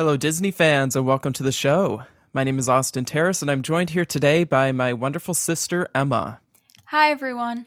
[0.00, 2.04] Hello, Disney fans, and welcome to the show.
[2.32, 6.38] My name is Austin Terrace, and I'm joined here today by my wonderful sister, Emma.
[6.84, 7.66] Hi, everyone.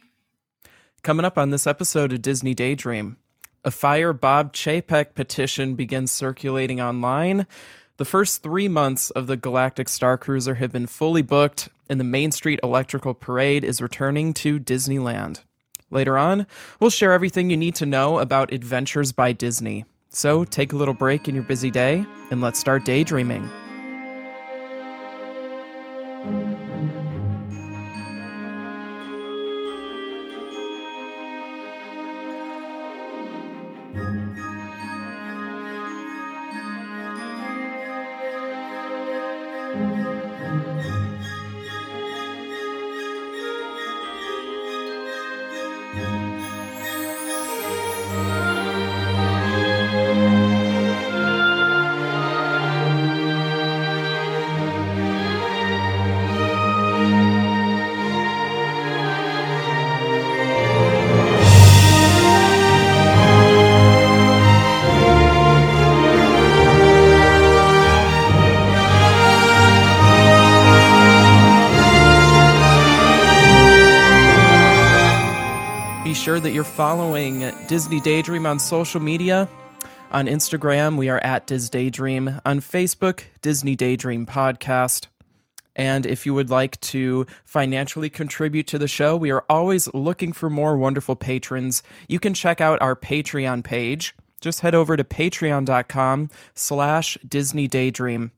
[1.04, 3.18] Coming up on this episode of Disney Daydream,
[3.66, 7.48] a Fire Bob Chapek petition begins circulating online.
[7.98, 12.06] The first three months of the Galactic Star Cruiser have been fully booked, and the
[12.06, 15.42] Main Street Electrical Parade is returning to Disneyland.
[15.90, 16.48] Later on,
[16.80, 19.84] we'll share everything you need to know about Adventures by Disney.
[20.14, 23.50] So take a little break in your busy day, and let's start daydreaming.
[77.72, 79.48] Disney Daydream on social media.
[80.12, 82.42] On Instagram, we are at Dis Daydream.
[82.46, 85.08] On Facebook, Disney Daydream Podcast.
[85.74, 90.34] And if you would like to financially contribute to the show, we are always looking
[90.34, 91.82] for more wonderful patrons.
[92.10, 94.18] You can check out our Patreon page.
[94.42, 98.34] Just head over to patreon.com slash Disney Daydream.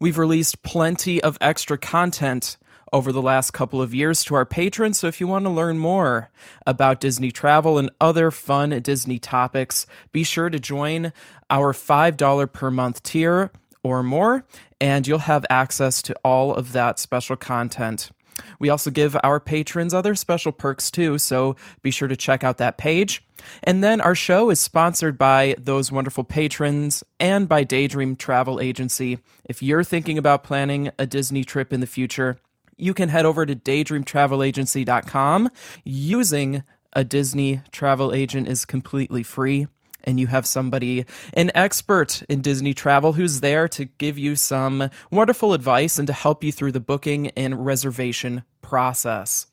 [0.00, 2.56] We've released plenty of extra content
[2.92, 4.98] over the last couple of years to our patrons.
[4.98, 6.30] So if you want to learn more
[6.66, 11.12] about Disney travel and other fun Disney topics, be sure to join
[11.48, 13.50] our $5 per month tier
[13.82, 14.44] or more,
[14.80, 18.10] and you'll have access to all of that special content.
[18.58, 22.58] We also give our patrons other special perks too, so be sure to check out
[22.58, 23.22] that page.
[23.62, 29.18] And then our show is sponsored by those wonderful patrons and by Daydream Travel Agency.
[29.44, 32.38] If you're thinking about planning a Disney trip in the future,
[32.80, 35.50] you can head over to daydreamtravelagency.com.
[35.84, 39.66] Using a Disney travel agent is completely free.
[40.04, 41.04] And you have somebody,
[41.34, 46.14] an expert in Disney travel, who's there to give you some wonderful advice and to
[46.14, 49.46] help you through the booking and reservation process.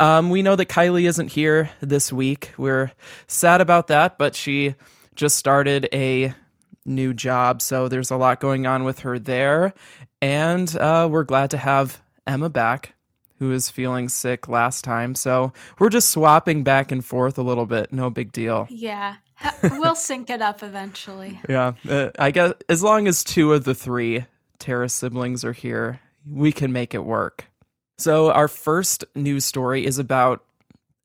[0.00, 2.52] Um, we know that Kylie isn't here this week.
[2.56, 2.92] We're
[3.26, 4.74] sad about that, but she
[5.14, 6.34] just started a
[6.84, 9.74] new job, so there's a lot going on with her there.
[10.22, 12.94] And uh, we're glad to have Emma back,
[13.38, 15.14] who was feeling sick last time.
[15.14, 17.92] So we're just swapping back and forth a little bit.
[17.92, 18.66] No big deal.
[18.70, 19.16] Yeah,
[19.62, 21.40] we'll sync it up eventually.
[21.48, 21.72] Yeah.
[21.88, 24.24] Uh, I guess as long as two of the three
[24.58, 27.46] Terra siblings are here, we can make it work.
[27.98, 30.44] So our first news story is about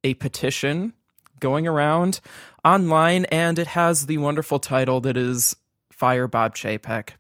[0.04, 0.94] a petition
[1.40, 2.20] going around
[2.66, 5.56] online, and it has the wonderful title that is
[5.92, 7.12] Fire Bob Chapek.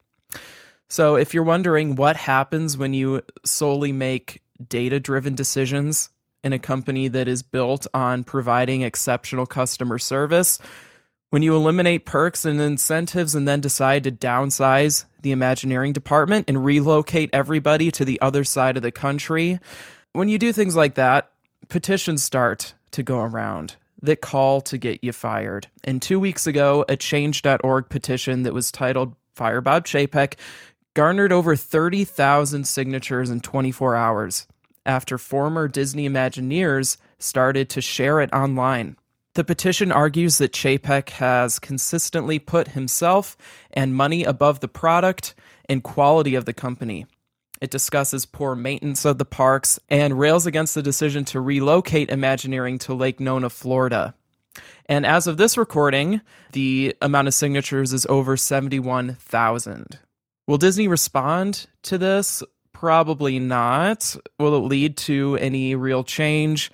[0.91, 6.09] So, if you're wondering what happens when you solely make data driven decisions
[6.43, 10.59] in a company that is built on providing exceptional customer service,
[11.29, 16.65] when you eliminate perks and incentives and then decide to downsize the Imagineering department and
[16.65, 19.61] relocate everybody to the other side of the country,
[20.11, 21.31] when you do things like that,
[21.69, 25.67] petitions start to go around that call to get you fired.
[25.85, 30.35] And two weeks ago, a change.org petition that was titled Fire Bob Chapek
[30.93, 34.47] garnered over 30,000 signatures in 24 hours
[34.85, 38.97] after former Disney Imagineers started to share it online.
[39.33, 43.37] The petition argues that Chapek has consistently put himself
[43.71, 45.35] and money above the product
[45.69, 47.05] and quality of the company.
[47.61, 52.79] It discusses poor maintenance of the parks and rails against the decision to relocate Imagineering
[52.79, 54.15] to Lake Nona, Florida.
[54.87, 56.19] And as of this recording,
[56.51, 59.99] the amount of signatures is over 71,000.
[60.47, 62.43] Will Disney respond to this?
[62.73, 64.15] Probably not.
[64.39, 66.71] Will it lead to any real change?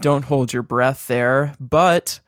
[0.00, 1.54] Don't hold your breath there.
[1.60, 2.20] But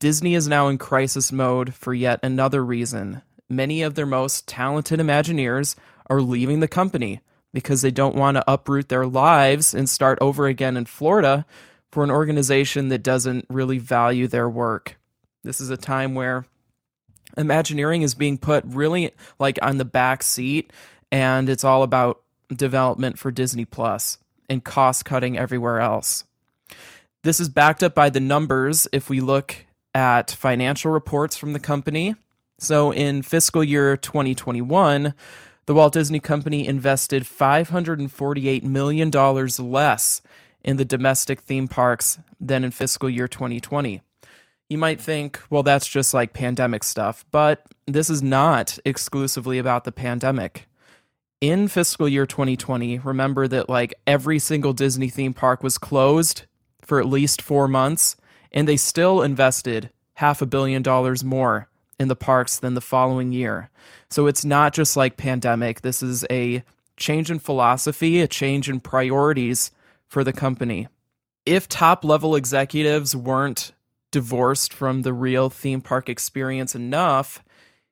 [0.00, 3.22] Disney is now in crisis mode for yet another reason.
[3.48, 5.76] Many of their most talented Imagineers
[6.10, 7.20] are leaving the company
[7.52, 11.46] because they don't want to uproot their lives and start over again in Florida
[11.92, 14.98] for an organization that doesn't really value their work.
[15.44, 16.44] This is a time where
[17.36, 20.72] Imagineering is being put really like on the back seat,
[21.10, 22.20] and it's all about
[22.54, 26.24] development for Disney Plus and cost cutting everywhere else.
[27.22, 29.56] This is backed up by the numbers if we look
[29.94, 32.16] at financial reports from the company.
[32.58, 35.14] So in fiscal year 2021,
[35.66, 40.22] the Walt Disney Company invested $548 million less
[40.62, 44.02] in the domestic theme parks than in fiscal year 2020.
[44.68, 49.84] You might think, well, that's just like pandemic stuff, but this is not exclusively about
[49.84, 50.66] the pandemic.
[51.40, 56.44] In fiscal year 2020, remember that like every single Disney theme park was closed
[56.80, 58.16] for at least four months,
[58.52, 61.68] and they still invested half a billion dollars more
[61.98, 63.70] in the parks than the following year.
[64.10, 65.82] So it's not just like pandemic.
[65.82, 66.64] This is a
[66.96, 69.70] change in philosophy, a change in priorities
[70.06, 70.88] for the company.
[71.44, 73.72] If top level executives weren't
[74.14, 77.42] divorced from the real theme park experience enough,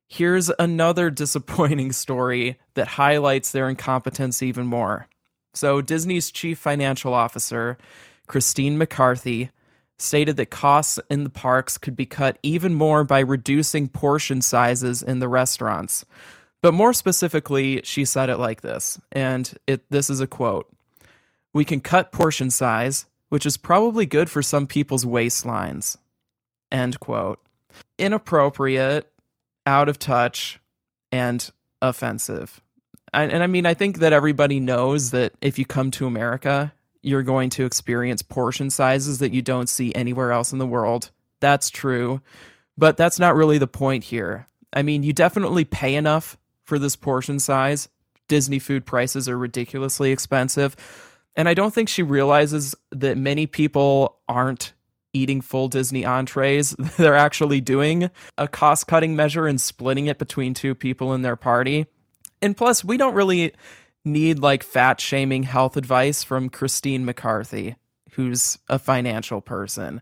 [0.06, 5.08] here's another disappointing story that highlights their incompetence even more.
[5.52, 7.76] So, Disney's chief financial officer,
[8.28, 9.50] Christine McCarthy,
[9.98, 15.02] stated that costs in the parks could be cut even more by reducing portion sizes
[15.02, 16.04] in the restaurants.
[16.62, 20.72] But more specifically, she said it like this, and it, this is a quote
[21.52, 25.96] We can cut portion size, which is probably good for some people's waistlines.
[26.72, 27.38] End quote.
[27.98, 29.12] Inappropriate,
[29.66, 30.58] out of touch,
[31.12, 31.48] and
[31.80, 32.60] offensive.
[33.12, 36.72] And, and I mean, I think that everybody knows that if you come to America,
[37.02, 41.10] you're going to experience portion sizes that you don't see anywhere else in the world.
[41.40, 42.22] That's true.
[42.78, 44.46] But that's not really the point here.
[44.72, 47.88] I mean, you definitely pay enough for this portion size.
[48.28, 50.74] Disney food prices are ridiculously expensive.
[51.36, 54.72] And I don't think she realizes that many people aren't
[55.12, 56.70] eating full Disney entrees.
[56.96, 61.36] They're actually doing a cost cutting measure and splitting it between two people in their
[61.36, 61.86] party.
[62.40, 63.52] And plus, we don't really
[64.04, 67.76] need like fat shaming health advice from Christine McCarthy,
[68.12, 70.00] who's a financial person.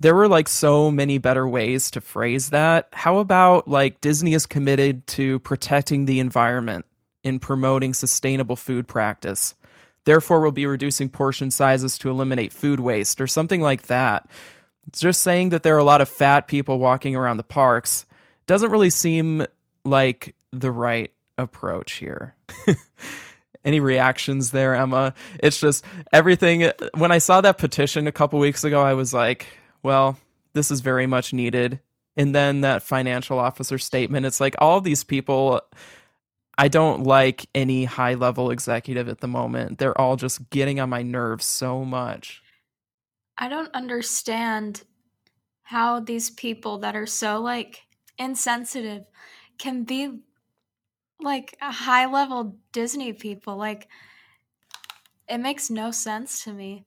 [0.00, 2.88] There were like so many better ways to phrase that.
[2.92, 6.84] How about like Disney is committed to protecting the environment
[7.22, 9.54] in promoting sustainable food practice?
[10.06, 14.26] Therefore, we'll be reducing portion sizes to eliminate food waste or something like that.
[14.86, 18.06] It's just saying that there are a lot of fat people walking around the parks
[18.46, 19.44] doesn't really seem
[19.84, 22.36] like the right approach here.
[23.64, 25.12] Any reactions there, Emma?
[25.40, 26.70] It's just everything.
[26.94, 29.46] When I saw that petition a couple weeks ago, I was like,
[29.82, 30.16] well,
[30.52, 31.80] this is very much needed.
[32.16, 35.60] And then that financial officer statement, it's like all these people,
[36.58, 39.78] I don't like any high level executive at the moment.
[39.78, 42.42] They're all just getting on my nerves so much.
[43.36, 44.82] I don't understand
[45.62, 47.82] how these people that are so like
[48.18, 49.04] insensitive
[49.58, 50.20] can be
[51.20, 53.56] like high level Disney people.
[53.56, 53.88] Like
[55.28, 56.86] it makes no sense to me.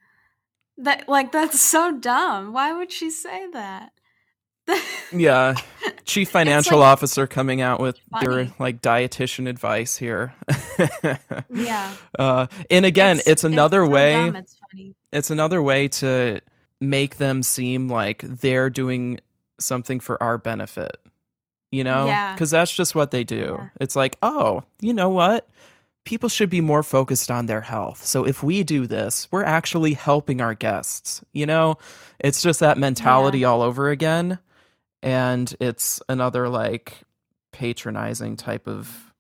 [0.77, 2.53] That like that's so dumb.
[2.53, 3.91] Why would she say that?
[5.11, 5.55] Yeah.
[6.05, 8.25] Chief financial like, officer coming out with funny.
[8.25, 10.33] their like dietitian advice here.
[11.49, 11.93] yeah.
[12.17, 14.55] Uh and again, it's, it's another it's way dumb, it's,
[15.11, 16.41] it's another way to
[16.81, 19.19] make them seem like they're doing
[19.59, 20.97] something for our benefit
[21.71, 22.07] you know?
[22.07, 22.33] Yeah.
[22.33, 23.57] Because that's just what they do.
[23.59, 23.69] Yeah.
[23.79, 25.47] It's like, oh, you know what?
[26.05, 28.05] People should be more focused on their health.
[28.05, 31.21] So if we do this, we're actually helping our guests.
[31.33, 31.77] You know,
[32.19, 33.47] it's just that mentality yeah.
[33.47, 34.39] all over again.
[35.01, 37.03] And it's another like
[37.51, 39.13] patronizing type of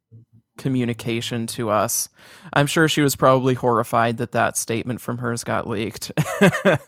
[0.57, 2.09] communication to us.
[2.51, 6.11] I'm sure she was probably horrified that that statement from hers got leaked.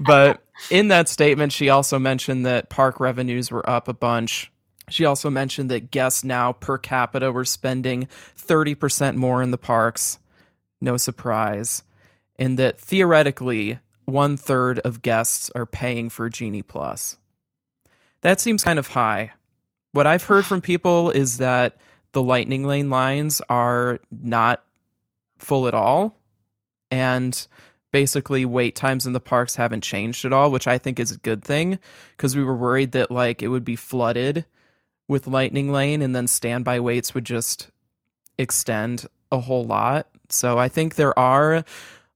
[0.00, 4.52] but in that statement, she also mentioned that park revenues were up a bunch
[4.88, 10.18] she also mentioned that guests now per capita were spending 30% more in the parks.
[10.80, 11.82] No surprise.
[12.38, 17.16] And that theoretically, one third of guests are paying for Genie Plus.
[18.22, 19.32] That seems kind of high.
[19.92, 21.76] What I've heard from people is that
[22.12, 24.64] the Lightning Lane lines are not
[25.38, 26.16] full at all.
[26.90, 27.46] And
[27.96, 31.18] basically wait times in the parks haven't changed at all, which I think is a
[31.18, 31.78] good thing
[32.14, 34.44] because we were worried that like it would be flooded
[35.08, 37.70] with Lightning Lane, and then standby waits would just
[38.36, 40.08] extend a whole lot.
[40.28, 41.64] So I think there are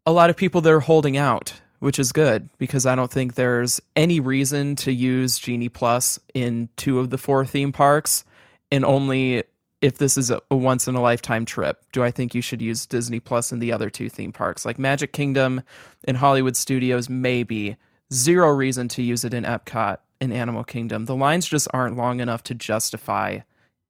[0.05, 3.35] a lot of people that are holding out, which is good because I don't think
[3.35, 8.25] there's any reason to use Genie Plus in two of the four theme parks,
[8.71, 9.43] and only
[9.81, 12.87] if this is a, once in a lifetime trip, do I think you should use
[12.87, 15.63] Disney Plus in the other two theme parks like Magic Kingdom
[16.05, 17.09] and Hollywood Studios?
[17.09, 17.77] Maybe
[18.13, 21.07] zero reason to use it in Epcot in Animal Kingdom.
[21.07, 23.39] The lines just aren't long enough to justify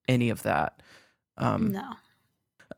[0.07, 0.81] any of that.
[1.37, 1.93] Um, no.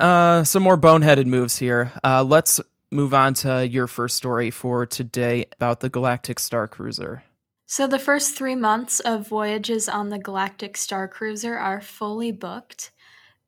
[0.01, 1.93] Uh, some more boneheaded moves here.
[2.03, 2.61] Uh, let's
[2.93, 7.25] move on to your first story for today about the Galactic Star Cruiser.
[7.67, 12.93] So the first three months of voyages on the Galactic Star Cruiser are fully booked.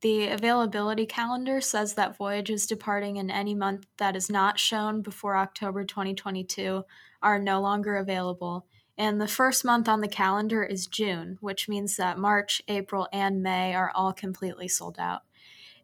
[0.01, 5.37] The availability calendar says that voyages departing in any month that is not shown before
[5.37, 6.85] October 2022
[7.23, 8.67] are no longer available.
[8.97, 13.43] And the first month on the calendar is June, which means that March, April, and
[13.43, 15.23] May are all completely sold out.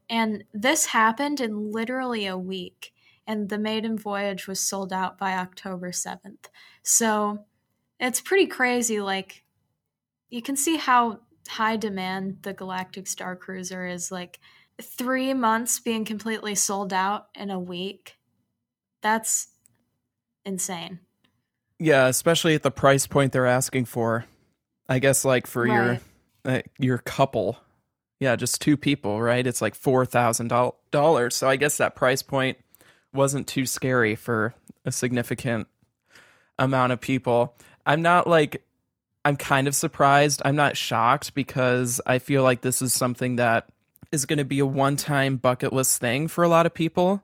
[0.08, 2.92] And this happened in literally a week,
[3.30, 6.48] and the maiden voyage was sold out by October 7th.
[6.82, 7.44] So
[8.00, 9.00] it's pretty crazy.
[9.00, 9.44] Like,
[10.30, 14.10] you can see how high demand the Galactic Star Cruiser is.
[14.10, 14.40] Like,
[14.82, 18.16] three months being completely sold out in a week.
[19.00, 19.46] That's
[20.44, 20.98] insane.
[21.78, 24.24] Yeah, especially at the price point they're asking for.
[24.88, 26.00] I guess like for right.
[26.44, 27.58] your uh, your couple,
[28.18, 29.46] yeah, just two people, right?
[29.46, 30.52] It's like four thousand
[30.90, 31.36] dollars.
[31.36, 32.58] So I guess that price point
[33.12, 35.68] wasn't too scary for a significant
[36.58, 37.54] amount of people.
[37.84, 38.62] I'm not like
[39.24, 40.40] I'm kind of surprised.
[40.44, 43.68] I'm not shocked because I feel like this is something that
[44.12, 47.22] is going to be a one-time bucket list thing for a lot of people.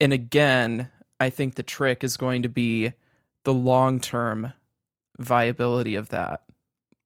[0.00, 0.88] And again,
[1.18, 2.92] I think the trick is going to be
[3.44, 4.52] the long-term
[5.18, 6.42] viability of that.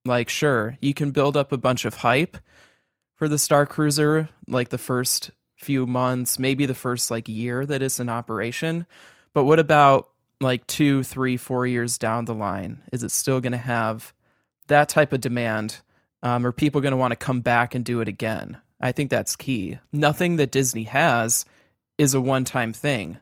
[0.05, 2.37] Like sure, you can build up a bunch of hype
[3.15, 7.81] for the Star Cruiser like the first few months, maybe the first like year that
[7.81, 8.85] it's in operation.
[9.33, 10.09] But what about
[10.41, 12.81] like two, three, four years down the line?
[12.91, 14.13] Is it still going to have
[14.67, 15.77] that type of demand?
[16.23, 18.57] Um, are people going to want to come back and do it again?
[18.81, 19.79] I think that's key.
[19.91, 21.45] Nothing that Disney has
[21.97, 23.17] is a one time thing,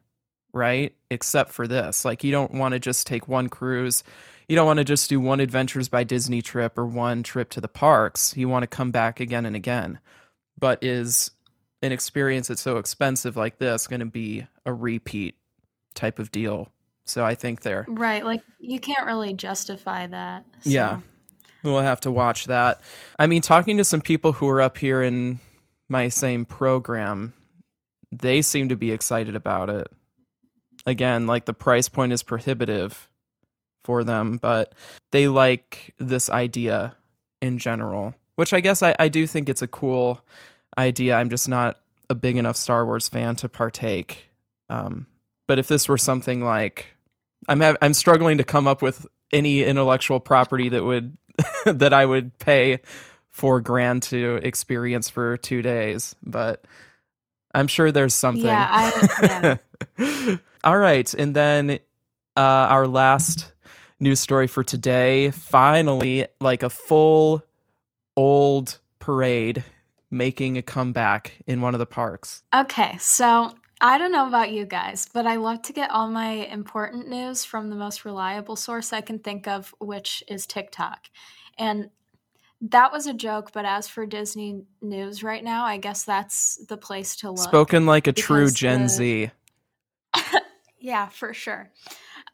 [0.52, 0.96] right?
[1.12, 2.06] Except for this.
[2.06, 4.04] Like, you don't want to just take one cruise.
[4.48, 7.62] You don't want to just do one Adventures by Disney trip or one trip to
[7.62, 8.36] the parks.
[8.36, 10.00] You want to come back again and again.
[10.60, 11.32] But is
[11.84, 15.36] an experience that's so expensive like this going to be a repeat
[15.94, 16.74] type of deal
[17.06, 18.24] so I think they're right.
[18.24, 20.46] Like you can't really justify that.
[20.62, 20.70] So.
[20.70, 21.00] Yeah,
[21.64, 22.82] we'll have to watch that.
[23.20, 25.40] I mean, talking to some people who are up here in
[25.90, 27.34] my same program,
[28.12, 29.88] they seem to be excited about it.
[30.86, 33.10] Again, like the price point is prohibitive
[33.84, 34.74] for them, but
[35.12, 36.96] they like this idea
[37.42, 40.22] in general, which I guess I, I do think it's a cool
[40.78, 41.16] idea.
[41.16, 44.30] I'm just not a big enough Star Wars fan to partake.
[44.70, 45.08] Um,
[45.48, 46.88] but if this were something like
[47.48, 51.18] I'm ha- I'm struggling to come up with any intellectual property that would
[51.66, 52.80] that I would pay
[53.30, 56.66] four grand to experience for two days, but
[57.54, 58.46] I'm sure there's something.
[58.46, 58.68] Yeah.
[58.72, 59.58] I,
[59.98, 60.38] yeah.
[60.64, 61.72] All right, and then
[62.38, 63.52] uh, our last
[64.00, 65.32] news story for today.
[65.32, 67.44] Finally, like a full
[68.16, 69.64] old parade
[70.14, 72.44] making a comeback in one of the parks.
[72.56, 76.30] Okay, so I don't know about you guys, but I love to get all my
[76.30, 81.10] important news from the most reliable source I can think of, which is TikTok.
[81.58, 81.90] And
[82.62, 86.78] that was a joke, but as for Disney news right now, I guess that's the
[86.78, 87.40] place to look.
[87.40, 88.90] Spoken like a true Gen the...
[88.90, 89.32] Z.
[90.80, 91.70] yeah, for sure.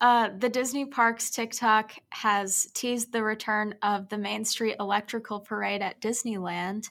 [0.02, 5.82] Uh, the Disney Parks TikTok has teased the return of the Main Street Electrical Parade
[5.82, 6.90] at Disneyland.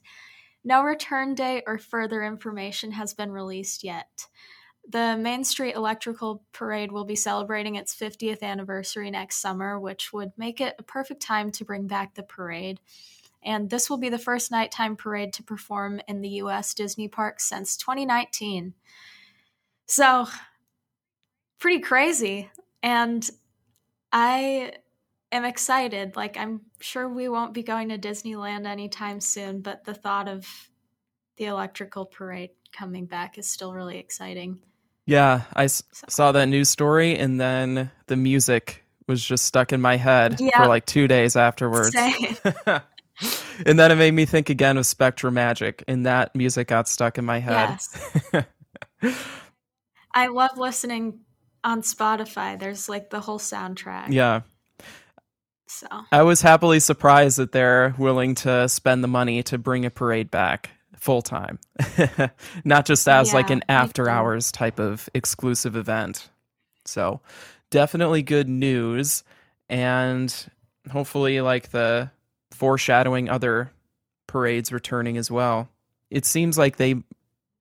[0.65, 4.27] No return date or further information has been released yet.
[4.89, 10.33] The Main Street Electrical Parade will be celebrating its 50th anniversary next summer, which would
[10.37, 12.81] make it a perfect time to bring back the parade.
[13.43, 17.45] And this will be the first nighttime parade to perform in the US Disney parks
[17.49, 18.75] since 2019.
[19.87, 20.27] So,
[21.59, 22.51] pretty crazy.
[22.83, 23.29] And
[24.13, 24.73] I
[25.33, 26.17] am excited.
[26.17, 30.47] Like, I'm sure we won't be going to Disneyland anytime soon, but the thought of
[31.37, 34.61] the electrical parade coming back is still really exciting.
[35.07, 39.81] Yeah, I s- saw that news story, and then the music was just stuck in
[39.81, 40.63] my head yeah.
[40.63, 41.95] for like two days afterwards.
[43.67, 47.25] and then it made me think again of SpectroMagic, and that music got stuck in
[47.25, 47.79] my head.
[49.03, 49.25] Yes.
[50.13, 51.21] I love listening
[51.65, 52.59] on Spotify.
[52.59, 54.13] There's like the whole soundtrack.
[54.13, 54.43] Yeah.
[55.69, 59.91] So I was happily surprised that they're willing to spend the money to bring a
[59.91, 61.59] parade back full time,
[62.65, 66.31] not just as yeah, like an after hours type of exclusive event.
[66.87, 67.21] So
[67.71, 69.25] definitely good news.
[69.69, 70.35] And
[70.91, 72.11] hopefully, like the
[72.51, 73.71] foreshadowing other
[74.27, 75.69] parades returning as well.
[76.11, 76.97] It seems like they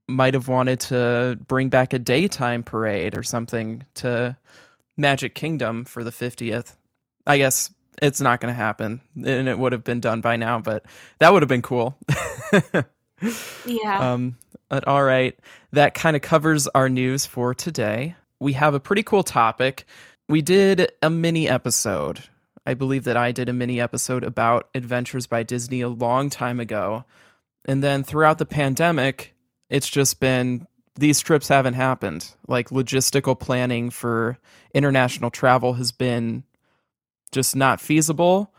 [0.07, 4.37] might have wanted to bring back a daytime parade or something to
[4.95, 6.75] Magic Kingdom for the 50th.
[7.25, 7.69] I guess
[8.01, 10.85] it's not going to happen and it would have been done by now but
[11.19, 11.97] that would have been cool.
[13.65, 14.13] Yeah.
[14.13, 14.37] Um
[14.69, 15.35] but all right
[15.71, 18.15] that kind of covers our news for today.
[18.39, 19.85] We have a pretty cool topic.
[20.29, 22.23] We did a mini episode.
[22.65, 26.59] I believe that I did a mini episode about Adventures by Disney a long time
[26.59, 27.05] ago.
[27.65, 29.33] And then throughout the pandemic,
[29.69, 32.29] it's just been these trips haven't happened.
[32.47, 34.37] Like logistical planning for
[34.73, 36.43] international travel has been
[37.31, 38.53] just not feasible.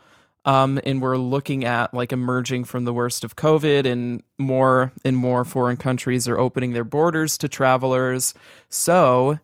[0.45, 5.15] Um, and we're looking at like emerging from the worst of COVID, and more and
[5.17, 8.33] more foreign countries are opening their borders to travelers.
[8.69, 9.39] So,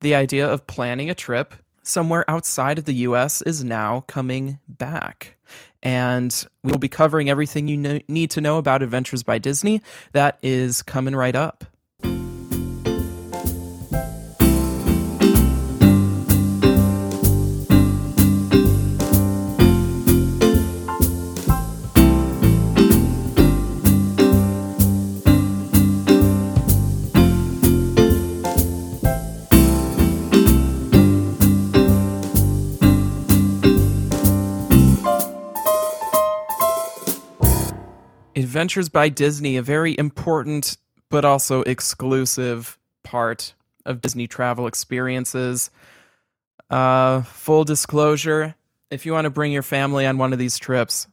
[0.00, 5.36] the idea of planning a trip somewhere outside of the US is now coming back.
[5.82, 9.82] And we'll be covering everything you need to know about Adventures by Disney.
[10.12, 11.64] That is coming right up.
[38.64, 40.78] Adventures by Disney, a very important
[41.10, 43.52] but also exclusive part
[43.84, 45.70] of Disney travel experiences.
[46.70, 48.54] Uh, full disclosure
[48.90, 51.06] if you want to bring your family on one of these trips,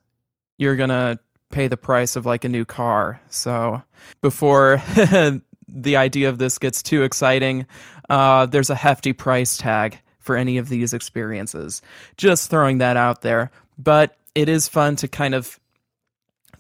[0.58, 3.20] you're going to pay the price of like a new car.
[3.29, 3.84] So
[4.22, 4.81] before
[5.67, 7.65] the idea of this gets too exciting,
[8.10, 11.81] uh, there's a hefty price tag for any of these experiences.
[12.15, 13.51] Just throwing that out there.
[13.77, 15.60] But it is fun to kind of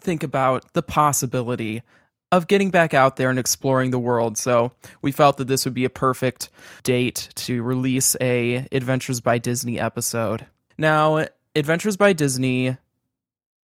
[0.01, 1.83] think about the possibility
[2.31, 4.37] of getting back out there and exploring the world.
[4.37, 6.49] So we felt that this would be a perfect
[6.83, 10.45] date to release a Adventures by Disney episode.
[10.77, 12.77] Now, Adventures by Disney,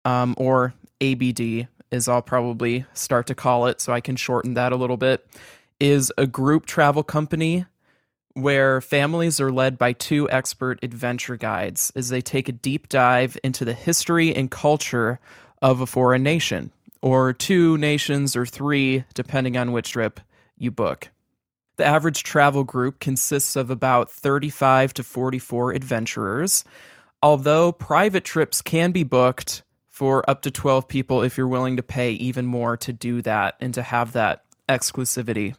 [0.03, 4.73] um, or ABD, as I'll probably start to call it, so I can shorten that
[4.73, 5.25] a little bit,
[5.79, 7.65] is a group travel company
[8.33, 13.37] where families are led by two expert adventure guides as they take a deep dive
[13.43, 15.19] into the history and culture
[15.61, 16.71] of a foreign nation,
[17.01, 20.19] or two nations, or three, depending on which trip
[20.57, 21.09] you book.
[21.77, 26.63] The average travel group consists of about 35 to 44 adventurers,
[27.21, 31.83] although private trips can be booked for up to 12 people if you're willing to
[31.83, 35.55] pay even more to do that and to have that exclusivity.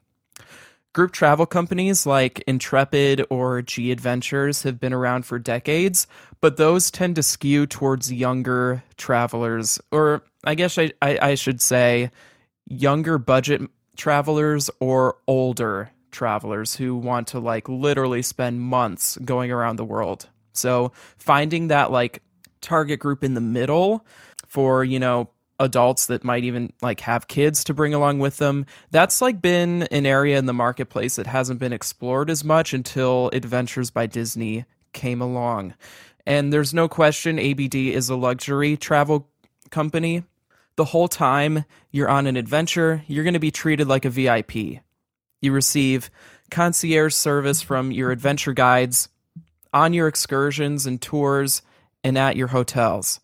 [0.95, 6.07] Group travel companies like Intrepid or G Adventures have been around for decades,
[6.41, 11.61] but those tend to skew towards younger travelers, or I guess I, I, I should
[11.61, 12.11] say
[12.67, 13.63] younger budget
[13.97, 20.29] travelers or older travelers who want to like literally spend months going around the world.
[20.53, 22.23] So finding that like
[22.61, 24.05] target group in the middle
[24.47, 28.67] for, you know, adults that might even like have kids to bring along with them.
[28.91, 33.31] That's like been an area in the marketplace that hasn't been explored as much until
[33.33, 35.75] Adventures by Disney came along.
[36.27, 39.29] And there's no question ABD is a luxury travel
[39.71, 40.25] company.
[40.77, 44.81] The whole time you're on an adventure, you're going to be treated like a VIP.
[45.41, 46.11] You receive
[46.51, 49.09] concierge service from your adventure guides
[49.73, 51.63] on your excursions and tours
[52.05, 53.21] and at your hotels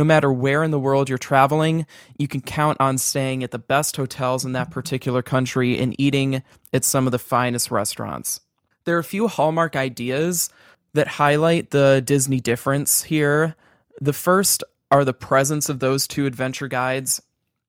[0.00, 1.86] no matter where in the world you're traveling,
[2.16, 6.42] you can count on staying at the best hotels in that particular country and eating
[6.72, 8.40] at some of the finest restaurants.
[8.84, 10.48] There are a few hallmark ideas
[10.94, 13.56] that highlight the Disney difference here.
[14.00, 17.20] The first are the presence of those two adventure guides,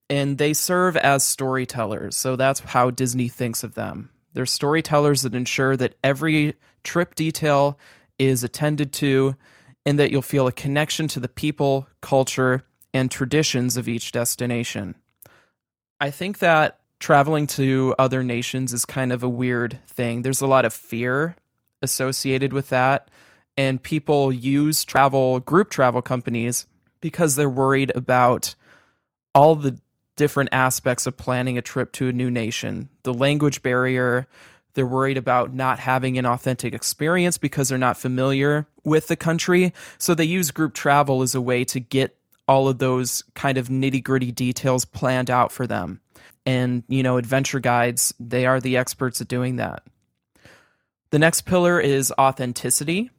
[0.10, 2.16] and they serve as storytellers.
[2.16, 4.10] So that's how Disney thinks of them.
[4.32, 6.54] They're storytellers that ensure that every
[6.86, 7.78] trip detail
[8.18, 9.36] is attended to
[9.86, 12.64] and that you'll feel a connection to the people, culture,
[12.94, 14.96] and traditions of each destination.
[16.00, 20.22] I think that traveling to other nations is kind of a weird thing.
[20.22, 21.36] There's a lot of fear
[21.82, 23.10] associated with that,
[23.58, 26.68] and people use travel, group travel companies,
[27.02, 28.56] because they're worried about
[29.34, 29.80] all the
[30.16, 34.28] different aspects of planning a trip to a new nation the language barrier,
[34.74, 39.74] they're worried about not having an authentic experience because they're not familiar with the country.
[39.98, 42.16] So they use group travel as a way to get
[42.48, 46.02] all of those kind of nitty gritty details planned out for them.
[46.46, 49.84] And, you know, adventure guides, they are the experts at doing that.
[51.12, 53.12] The next pillar is authenticity.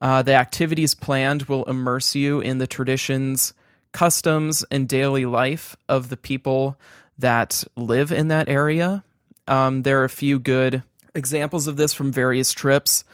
[0.00, 3.52] Uh, the activities planned will immerse you in the traditions,
[3.92, 6.78] customs, and daily life of the people
[7.18, 9.04] that live in that area.
[9.46, 10.82] Um, there are a few good
[11.14, 13.04] examples of this from various trips.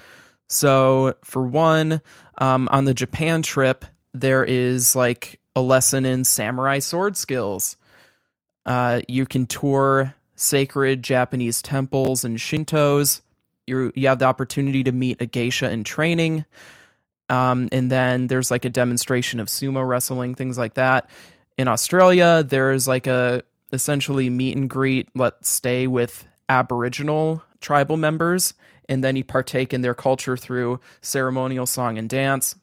[0.49, 2.01] So, for one,
[2.39, 7.77] um, on the Japan trip, there is like a lesson in samurai sword skills.
[8.65, 13.23] Uh, you can tour sacred Japanese temples and Shintos.
[13.67, 16.45] You you have the opportunity to meet a geisha in training.
[17.29, 21.11] Um, and then there's like a demonstration of sumo wrestling, things like that.
[21.59, 28.55] In Australia, there's like a essentially meet and greet, let's stay with Aboriginal tribal members,
[28.89, 32.55] and then you partake in their culture through ceremonial song and dance.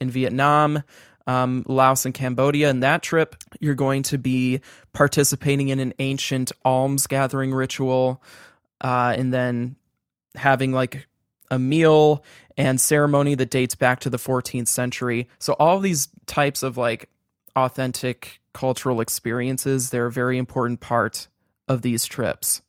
[0.00, 0.84] In Vietnam,
[1.26, 4.60] um, Laos, and Cambodia, in that trip, you're going to be
[4.92, 8.22] participating in an ancient alms gathering ritual,
[8.80, 9.76] uh, and then
[10.36, 11.08] having like
[11.50, 12.24] a meal
[12.56, 15.28] and ceremony that dates back to the 14th century.
[15.38, 17.08] So all these types of like
[17.56, 21.28] authentic cultural experiences, they're a very important part
[21.68, 22.62] of these trips.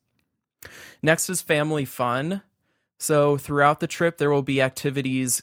[1.02, 2.42] Next is family fun.
[2.98, 5.42] So throughout the trip, there will be activities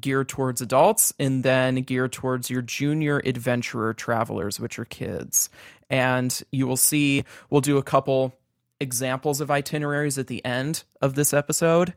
[0.00, 5.50] geared towards adults and then geared towards your junior adventurer travelers, which are kids.
[5.90, 8.34] And you will see, we'll do a couple
[8.80, 11.94] examples of itineraries at the end of this episode.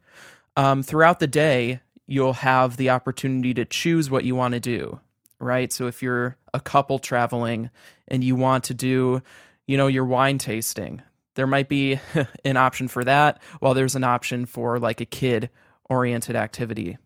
[0.56, 5.00] Um, throughout the day, you'll have the opportunity to choose what you want to do,
[5.40, 5.72] right?
[5.72, 7.70] So if you're a couple traveling
[8.08, 9.22] and you want to do,
[9.68, 11.02] you know, your wine tasting,
[11.38, 12.00] there might be
[12.46, 15.50] an option for that, while there's an option for like a kid
[15.90, 16.98] oriented activity.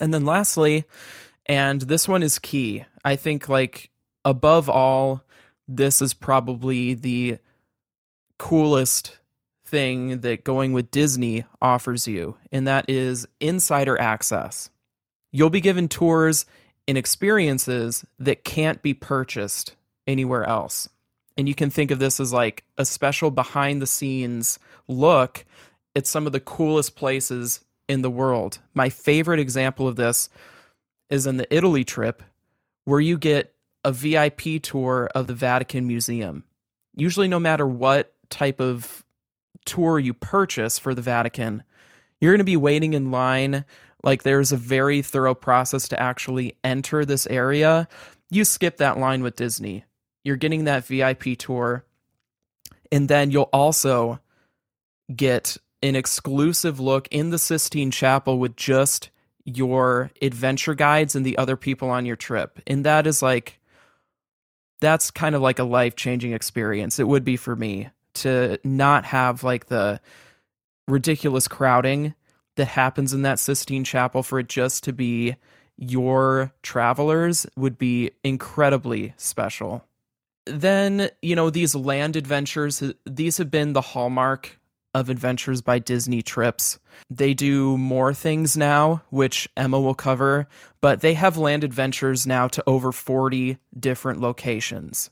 [0.00, 0.84] And then lastly,
[1.46, 3.90] and this one is key, I think like
[4.24, 5.24] above all,
[5.66, 7.38] this is probably the
[8.38, 9.18] coolest
[9.66, 14.68] thing that going with Disney offers you, and that is insider access.
[15.32, 16.44] You'll be given tours
[16.86, 20.90] and experiences that can't be purchased anywhere else.
[21.36, 25.44] And you can think of this as like a special behind the scenes look
[25.96, 28.58] at some of the coolest places in the world.
[28.72, 30.28] My favorite example of this
[31.10, 32.22] is in the Italy trip,
[32.84, 36.44] where you get a VIP tour of the Vatican Museum.
[36.94, 39.04] Usually, no matter what type of
[39.64, 41.62] tour you purchase for the Vatican,
[42.20, 43.64] you're going to be waiting in line.
[44.02, 47.88] Like, there's a very thorough process to actually enter this area.
[48.30, 49.84] You skip that line with Disney.
[50.24, 51.84] You're getting that VIP tour.
[52.90, 54.20] And then you'll also
[55.14, 59.10] get an exclusive look in the Sistine Chapel with just
[59.44, 62.60] your adventure guides and the other people on your trip.
[62.66, 63.60] And that is like,
[64.80, 66.98] that's kind of like a life changing experience.
[66.98, 70.00] It would be for me to not have like the
[70.88, 72.14] ridiculous crowding
[72.56, 75.36] that happens in that Sistine Chapel for it just to be
[75.76, 79.84] your travelers would be incredibly special.
[80.46, 84.58] Then, you know, these land adventures, these have been the hallmark
[84.94, 86.78] of Adventures by Disney trips.
[87.10, 90.46] They do more things now, which Emma will cover,
[90.80, 95.10] but they have land adventures now to over 40 different locations.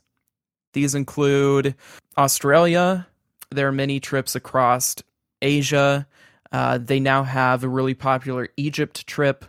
[0.71, 1.75] These include
[2.17, 3.07] Australia.
[3.51, 4.95] There are many trips across
[5.41, 6.07] Asia.
[6.51, 9.45] Uh, they now have a really popular Egypt trip.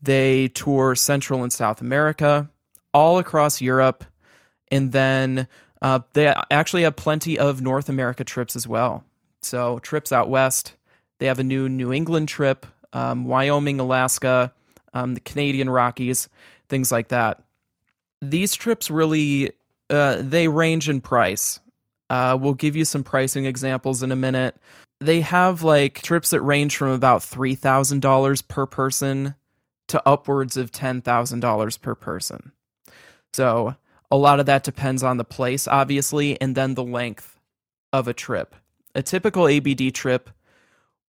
[0.00, 2.50] They tour Central and South America,
[2.94, 4.04] all across Europe.
[4.72, 5.46] And then
[5.82, 9.04] uh, they actually have plenty of North America trips as well.
[9.42, 10.74] So trips out west.
[11.18, 14.52] They have a new New England trip, um, Wyoming, Alaska,
[14.94, 16.28] um, the Canadian Rockies,
[16.68, 17.42] things like that.
[18.20, 19.52] These trips really
[19.90, 21.60] uh, they range in price.
[22.08, 24.56] Uh, we'll give you some pricing examples in a minute.
[25.00, 29.34] They have like trips that range from about three thousand dollars per person
[29.88, 32.52] to upwards of ten thousand dollars per person.
[33.32, 33.76] So
[34.12, 37.40] a lot of that depends on the place, obviously, and then the length
[37.92, 38.54] of a trip
[38.94, 40.30] a typical ABD trip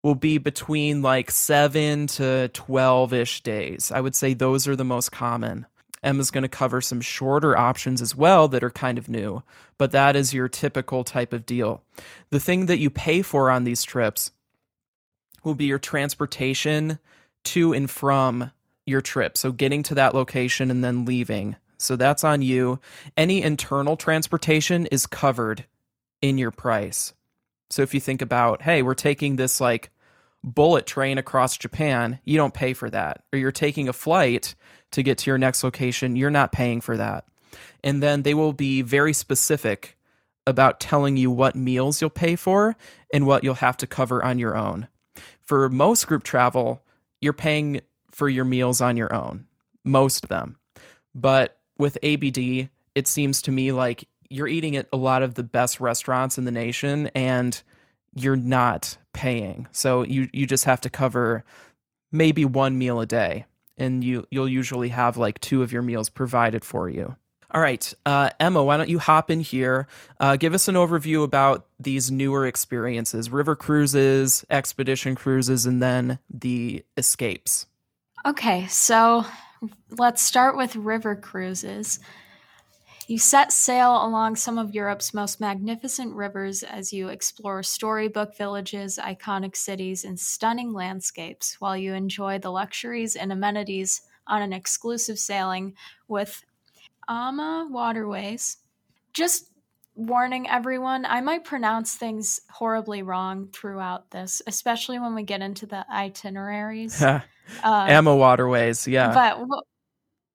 [0.03, 3.91] will be between like seven to 12 ish days.
[3.93, 5.65] I would say those are the most common.
[6.01, 9.41] Emma's going to cover some shorter options as well that are kind of new,
[9.77, 11.81] but that is your typical type of deal.
[12.29, 14.31] The thing that you pay for on these trips
[15.45, 16.99] will be your transportation
[17.45, 18.51] to and from
[18.85, 19.37] your trip.
[19.37, 21.55] So getting to that location and then leaving.
[21.83, 22.79] So that's on you.
[23.17, 25.65] Any internal transportation is covered
[26.21, 27.13] in your price.
[27.69, 29.89] So if you think about, hey, we're taking this like
[30.43, 33.23] bullet train across Japan, you don't pay for that.
[33.31, 34.55] Or you're taking a flight
[34.91, 37.25] to get to your next location, you're not paying for that.
[37.83, 39.97] And then they will be very specific
[40.45, 42.75] about telling you what meals you'll pay for
[43.13, 44.87] and what you'll have to cover on your own.
[45.41, 46.81] For most group travel,
[47.21, 49.47] you're paying for your meals on your own,
[49.83, 50.57] most of them.
[51.15, 55.43] But with ABD, it seems to me like you're eating at a lot of the
[55.43, 57.61] best restaurants in the nation and
[58.15, 59.67] you're not paying.
[59.73, 61.43] So you you just have to cover
[62.09, 63.45] maybe one meal a day
[63.77, 67.17] and you you'll usually have like two of your meals provided for you.
[67.51, 69.87] All right, uh, Emma, why don't you hop in here?
[70.19, 76.17] Uh, give us an overview about these newer experiences river cruises, expedition cruises, and then
[76.33, 77.67] the escapes.
[78.25, 79.25] Okay, so
[79.97, 81.99] let's start with river cruises.
[83.07, 88.97] You set sail along some of Europe's most magnificent rivers as you explore storybook villages,
[89.01, 95.19] iconic cities, and stunning landscapes while you enjoy the luxuries and amenities on an exclusive
[95.19, 95.75] sailing
[96.07, 96.45] with
[97.09, 98.57] AMA Waterways.
[99.11, 99.51] Just
[99.95, 105.65] warning everyone, I might pronounce things horribly wrong throughout this, especially when we get into
[105.65, 107.03] the itineraries.
[107.63, 109.13] uh, AMA Waterways, yeah.
[109.13, 109.63] But we'll,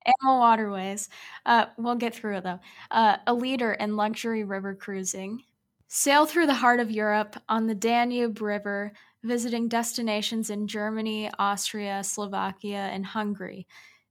[0.07, 1.09] AMA Waterways.
[1.45, 2.61] Uh, we'll get through it though.
[2.91, 5.43] Uh, a leader in luxury river cruising.
[5.89, 8.93] Sail through the heart of Europe on the Danube River,
[9.23, 13.67] visiting destinations in Germany, Austria, Slovakia, and Hungary.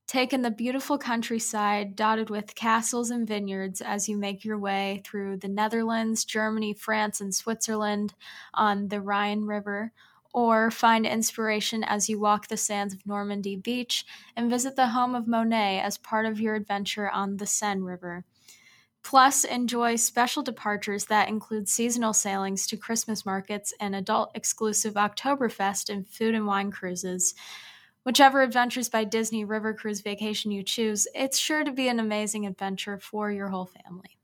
[0.08, 5.02] Take in the beautiful countryside dotted with castles and vineyards as you make your way
[5.06, 8.14] through the Netherlands, Germany, France, and Switzerland
[8.54, 9.92] on the Rhine River,
[10.38, 15.16] or find inspiration as you walk the sands of Normandy Beach and visit the home
[15.16, 18.24] of Monet as part of your adventure on the Seine River.
[19.02, 25.90] Plus, enjoy special departures that include seasonal sailings to Christmas markets and adult exclusive Oktoberfest
[25.90, 27.34] and food and wine cruises.
[28.04, 32.46] Whichever Adventures by Disney River Cruise vacation you choose, it's sure to be an amazing
[32.46, 34.17] adventure for your whole family.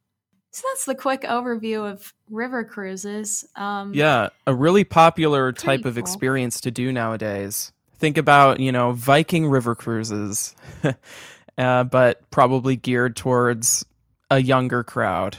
[0.53, 3.43] So that's the quick overview of river cruises.
[3.55, 7.71] Um, yeah, a really popular type Pretty of experience to do nowadays.
[7.97, 10.53] Think about, you know, Viking river cruises,
[11.57, 13.83] uh, but probably geared towards
[14.29, 15.37] a younger crowd.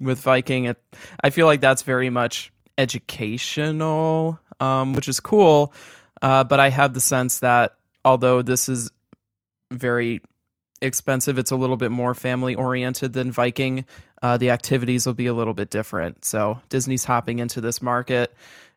[0.00, 0.82] With Viking, it,
[1.22, 5.72] I feel like that's very much educational, um, which is cool.
[6.20, 8.90] Uh, but I have the sense that although this is
[9.70, 10.22] very
[10.82, 13.84] expensive, it's a little bit more family oriented than Viking.
[14.22, 16.24] Uh, the activities will be a little bit different.
[16.24, 18.34] So Disney's hopping into this market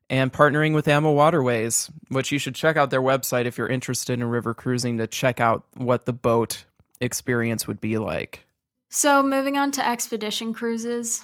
[0.09, 4.13] and partnering with AMA Waterways, which you should check out their website if you're interested
[4.13, 6.65] in river cruising to check out what the boat
[7.01, 8.45] experience would be like.
[8.89, 11.23] So, moving on to expedition cruises,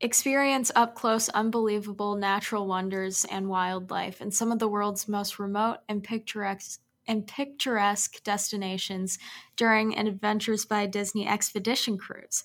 [0.00, 5.78] experience up close unbelievable natural wonders and wildlife in some of the world's most remote
[5.88, 9.18] and picturesque and picturesque destinations
[9.56, 12.44] during an Adventures by Disney expedition cruise.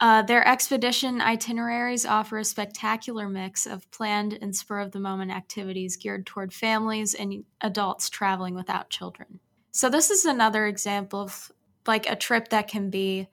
[0.00, 5.30] Uh, their expedition itineraries offer a spectacular mix of planned and spur of the moment
[5.30, 9.40] activities geared toward families and adults traveling without children.
[9.72, 11.52] So, this is another example of
[11.86, 13.28] like a trip that can be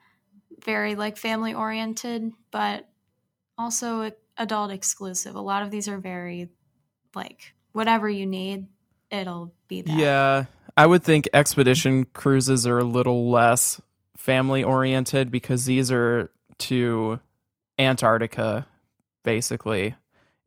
[0.63, 2.89] very like family oriented, but
[3.57, 5.35] also adult exclusive.
[5.35, 6.49] A lot of these are very
[7.15, 8.67] like whatever you need,
[9.09, 9.97] it'll be there.
[9.97, 13.79] Yeah, I would think expedition cruises are a little less
[14.17, 17.19] family oriented because these are to
[17.79, 18.67] Antarctica,
[19.23, 19.95] basically.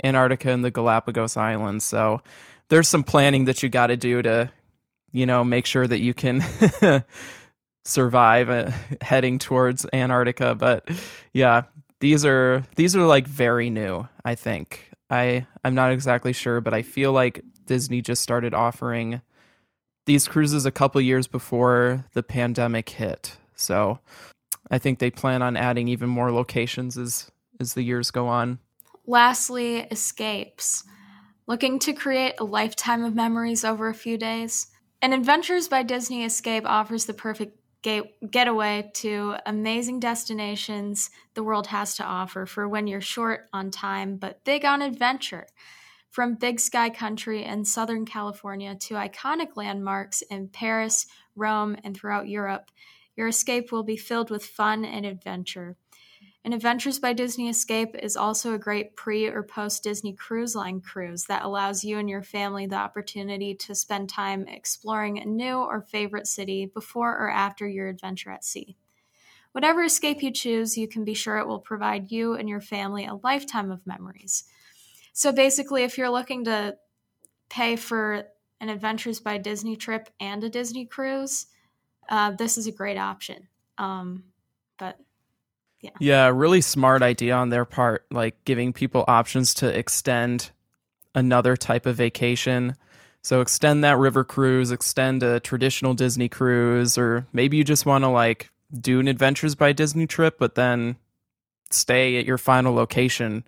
[0.02, 1.84] Antarctica and the Galapagos Islands.
[1.84, 2.22] So
[2.68, 4.50] there's some planning that you got to do to,
[5.12, 6.42] you know, make sure that you can
[7.84, 8.70] survive uh,
[9.00, 10.54] heading towards Antarctica.
[10.54, 10.88] But
[11.32, 11.64] yeah,
[12.00, 14.08] these are these are like very new.
[14.24, 19.20] I think I I'm not exactly sure, but I feel like Disney just started offering
[20.06, 23.36] these cruises a couple years before the pandemic hit.
[23.54, 24.00] So
[24.70, 28.59] I think they plan on adding even more locations as as the years go on.
[29.06, 30.85] Lastly, escapes.
[31.46, 34.68] Looking to create a lifetime of memories over a few days?
[35.02, 41.66] An Adventures by Disney Escape offers the perfect get- getaway to amazing destinations the world
[41.68, 45.46] has to offer for when you're short on time but big on adventure.
[46.11, 51.06] From Big Sky Country in Southern California to iconic landmarks in Paris,
[51.37, 52.70] Rome, and throughout Europe,
[53.20, 55.76] your escape will be filled with fun and adventure.
[56.42, 60.80] An Adventures by Disney Escape is also a great pre or post Disney Cruise Line
[60.80, 65.59] cruise that allows you and your family the opportunity to spend time exploring a new
[65.59, 68.74] or favorite city before or after your adventure at sea.
[69.52, 73.04] Whatever escape you choose, you can be sure it will provide you and your family
[73.04, 74.44] a lifetime of memories.
[75.12, 76.78] So basically, if you're looking to
[77.50, 78.24] pay for
[78.62, 81.48] an Adventures by Disney trip and a Disney cruise,
[82.10, 83.48] uh, this is a great option.
[83.78, 84.24] Um,
[84.78, 84.98] but
[85.80, 85.90] yeah.
[85.98, 90.50] Yeah, really smart idea on their part, like giving people options to extend
[91.14, 92.76] another type of vacation.
[93.22, 98.04] So extend that river cruise, extend a traditional Disney cruise, or maybe you just want
[98.04, 100.96] to like do an Adventures by Disney trip, but then
[101.70, 103.44] stay at your final location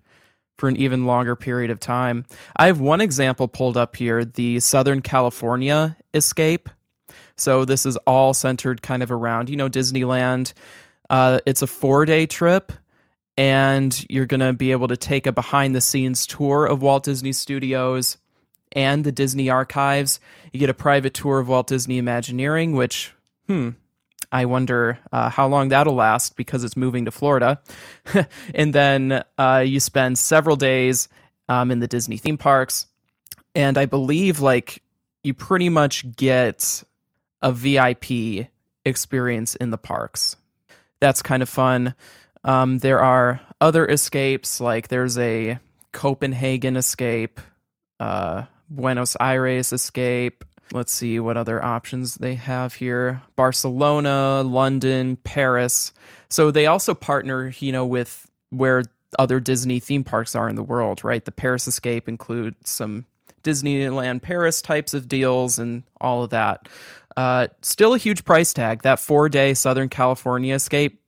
[0.57, 2.25] for an even longer period of time.
[2.55, 6.69] I have one example pulled up here the Southern California escape.
[7.35, 10.53] So this is all centered kind of around, you know, Disneyland.
[11.09, 12.71] Uh, it's a four day trip,
[13.37, 17.03] and you're going to be able to take a behind the scenes tour of Walt
[17.03, 18.17] Disney Studios
[18.71, 20.19] and the Disney archives.
[20.51, 23.13] You get a private tour of Walt Disney Imagineering, which,
[23.47, 23.69] hmm,
[24.31, 27.61] I wonder uh, how long that'll last because it's moving to Florida.
[28.55, 31.07] and then uh, you spend several days
[31.49, 32.87] um, in the Disney theme parks.
[33.55, 34.81] And I believe like
[35.23, 36.83] you pretty much get
[37.43, 38.47] a VIP
[38.85, 40.35] experience in the parks.
[40.99, 41.93] That's kind of fun.
[42.43, 45.59] Um, there are other escapes, like there's a
[45.91, 47.39] Copenhagen escape,
[47.99, 50.43] uh, Buenos Aires escape.
[50.71, 55.93] Let's see what other options they have here Barcelona, London, Paris.
[56.29, 58.83] So they also partner, you know, with where
[59.19, 61.23] other Disney theme parks are in the world, right?
[61.23, 63.05] The Paris escape includes some
[63.43, 66.67] Disneyland Paris types of deals and all of that.
[67.15, 68.83] Uh, still a huge price tag.
[68.83, 70.99] That four day Southern California escape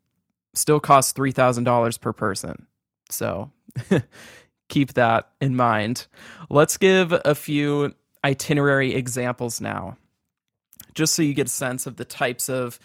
[0.53, 2.67] still costs $3,000 per person.
[3.09, 3.51] So
[4.69, 6.07] keep that in mind.
[6.49, 9.97] Let's give a few itinerary examples now,
[10.93, 12.79] just so you get a sense of the types of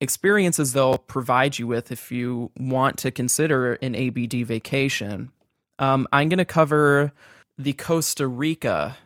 [0.00, 5.30] experiences they'll provide you with if you want to consider an ABD vacation.
[5.78, 7.12] Um, I'm going to cover
[7.58, 8.96] the Costa Rica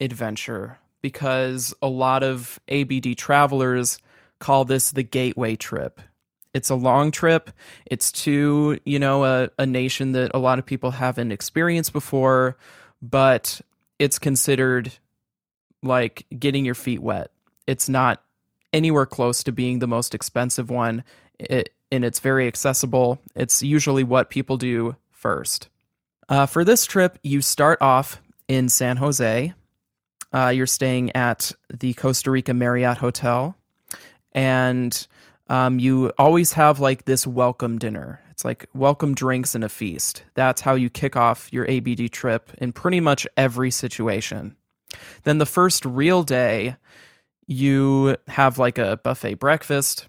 [0.00, 3.98] adventure because a lot of ABD travelers
[4.38, 6.00] call this the gateway trip.
[6.54, 7.50] It's a long trip.
[7.86, 12.56] It's to, you know, a, a nation that a lot of people haven't experienced before,
[13.00, 13.60] but
[13.98, 14.92] it's considered
[15.82, 17.30] like getting your feet wet.
[17.66, 18.22] It's not
[18.72, 21.04] anywhere close to being the most expensive one.
[21.38, 23.18] It, and it's very accessible.
[23.34, 25.68] It's usually what people do first.
[26.28, 29.52] Uh, for this trip, you start off in San Jose.
[30.32, 33.54] Uh, you're staying at the Costa Rica Marriott Hotel,
[34.32, 35.06] and
[35.48, 38.20] um, you always have like this welcome dinner.
[38.30, 40.24] It's like welcome drinks and a feast.
[40.34, 44.56] That's how you kick off your ABD trip in pretty much every situation.
[45.24, 46.76] Then the first real day,
[47.46, 50.08] you have like a buffet breakfast,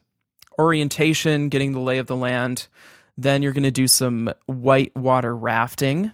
[0.58, 2.68] orientation, getting the lay of the land.
[3.18, 6.12] Then you're going to do some whitewater rafting,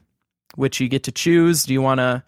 [0.56, 1.64] which you get to choose.
[1.64, 2.24] Do you want to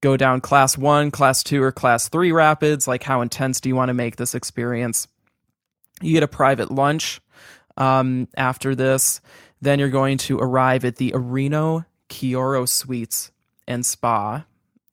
[0.00, 2.86] go down class one, class two, or class three rapids?
[2.86, 5.08] Like, how intense do you want to make this experience?
[6.00, 7.20] You get a private lunch
[7.76, 9.20] um, after this.
[9.60, 13.32] Then you're going to arrive at the Arenal Kioro Suites
[13.66, 14.44] and Spa.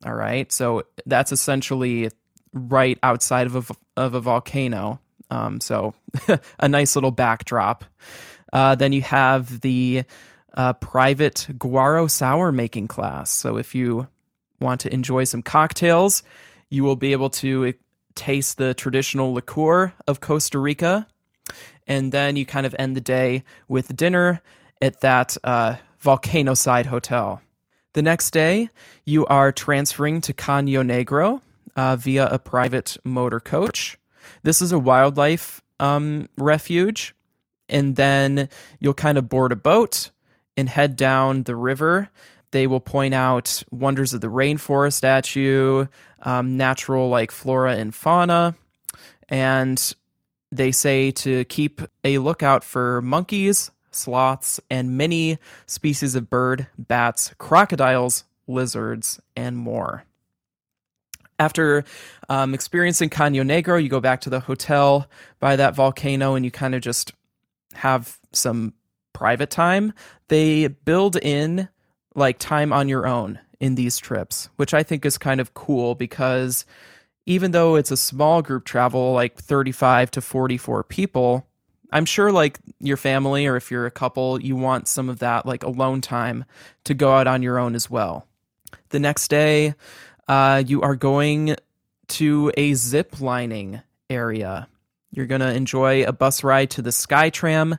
[0.04, 0.50] All right.
[0.52, 2.10] So that's essentially
[2.52, 5.00] right outside of a, of a volcano.
[5.30, 5.94] Um, so
[6.58, 7.84] a nice little backdrop.
[8.52, 10.04] Uh, then you have the
[10.54, 13.30] uh, private guaro sour making class.
[13.30, 14.08] So if you
[14.60, 16.22] want to enjoy some cocktails,
[16.70, 17.74] you will be able to
[18.14, 21.06] taste the traditional liqueur of Costa Rica.
[21.86, 24.42] And then you kind of end the day with dinner
[24.82, 27.40] at that uh, volcano side hotel.
[27.92, 28.68] The next day,
[29.04, 31.40] you are transferring to Caño Negro
[31.76, 33.96] uh, via a private motor coach.
[34.42, 37.14] This is a wildlife um, refuge.
[37.68, 38.48] And then
[38.80, 40.10] you'll kind of board a boat
[40.56, 42.10] and head down the river
[42.56, 45.90] they will point out wonders of the rainforest at you,
[46.22, 48.56] um, natural like flora and fauna,
[49.28, 49.94] and
[50.50, 57.34] they say to keep a lookout for monkeys, sloths, and many species of bird, bats,
[57.36, 60.04] crocodiles, lizards, and more.
[61.38, 61.84] After
[62.30, 66.50] um, experiencing Caño Negro, you go back to the hotel by that volcano and you
[66.50, 67.12] kind of just
[67.74, 68.72] have some
[69.12, 69.92] private time.
[70.28, 71.68] They build in
[72.16, 75.94] like time on your own in these trips, which I think is kind of cool
[75.94, 76.64] because
[77.26, 81.46] even though it's a small group travel, like 35 to 44 people,
[81.92, 85.46] I'm sure like your family or if you're a couple, you want some of that
[85.46, 86.44] like alone time
[86.84, 88.26] to go out on your own as well.
[88.90, 89.74] The next day,
[90.28, 91.56] uh, you are going
[92.08, 94.68] to a zip lining area.
[95.10, 97.78] You're going to enjoy a bus ride to the Skytram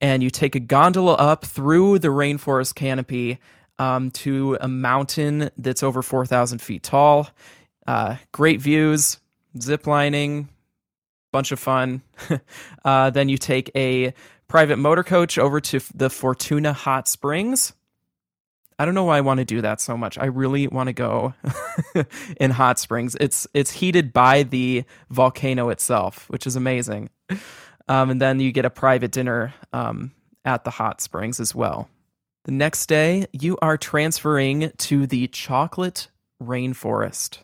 [0.00, 3.38] and you take a gondola up through the rainforest canopy
[3.78, 7.28] um, to a mountain that's over 4,000 feet tall.
[7.86, 9.18] Uh, great views,
[9.60, 10.48] zip lining,
[11.32, 12.02] bunch of fun.
[12.84, 14.14] uh, then you take a
[14.48, 17.72] private motor coach over to the Fortuna Hot Springs.
[18.78, 20.18] I don't know why I want to do that so much.
[20.18, 21.34] I really want to go
[22.40, 23.16] in hot springs.
[23.18, 27.08] It's it's heated by the volcano itself, which is amazing.
[27.88, 30.12] Um, and then you get a private dinner um,
[30.44, 31.88] at the hot springs as well.
[32.46, 36.06] The next day, you are transferring to the chocolate
[36.40, 37.38] rainforest.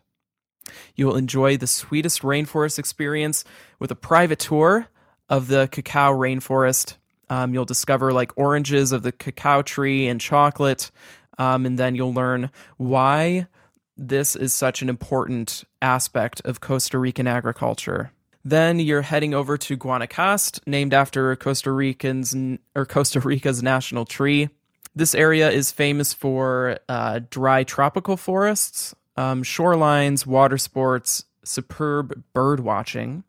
[0.95, 3.43] You will enjoy the sweetest rainforest experience
[3.81, 4.87] with a private tour
[5.29, 6.99] of the cacao rainforest.
[7.29, 10.93] Um, you'll discover like oranges of the cacao tree and chocolate,
[11.37, 13.49] um, and then you'll learn why
[13.97, 18.13] this is such an important aspect of Costa Rican agriculture.
[18.45, 22.37] Then you're heading over to Guanacaste, named after Costa Ricans
[22.77, 24.49] or Costa Rica's national tree.
[24.95, 32.61] This area is famous for uh, dry tropical forests, um, shorelines, water sports, superb bird
[32.61, 33.25] watching.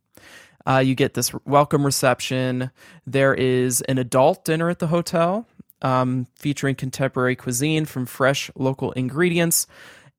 [0.66, 2.72] Uh, you get this welcome reception.
[3.06, 5.48] There is an adult dinner at the hotel
[5.82, 9.68] um, featuring contemporary cuisine from fresh local ingredients.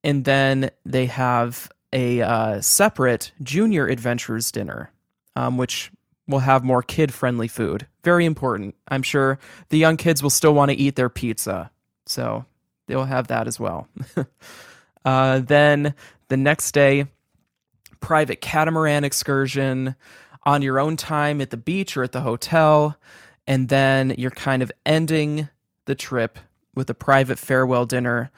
[0.02, 4.90] And then they have a uh, separate junior adventurers dinner,
[5.36, 5.90] um, which
[6.26, 7.86] will have more kid friendly food.
[8.04, 8.74] Very important.
[8.88, 9.38] I'm sure
[9.70, 11.70] the young kids will still want to eat their pizza.
[12.06, 12.44] So
[12.86, 13.88] they'll have that as well.
[15.04, 15.94] uh, then
[16.28, 17.06] the next day,
[18.00, 19.96] private catamaran excursion
[20.44, 22.96] on your own time at the beach or at the hotel.
[23.46, 25.48] And then you're kind of ending
[25.86, 26.38] the trip
[26.74, 28.30] with a private farewell dinner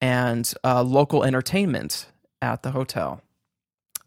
[0.00, 2.06] and uh, local entertainment
[2.40, 3.22] at the hotel.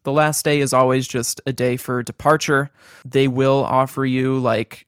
[0.03, 2.69] The last day is always just a day for departure.
[3.05, 4.85] They will offer you like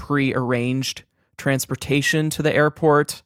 [0.00, 1.04] pre arranged
[1.36, 3.22] transportation to the airport.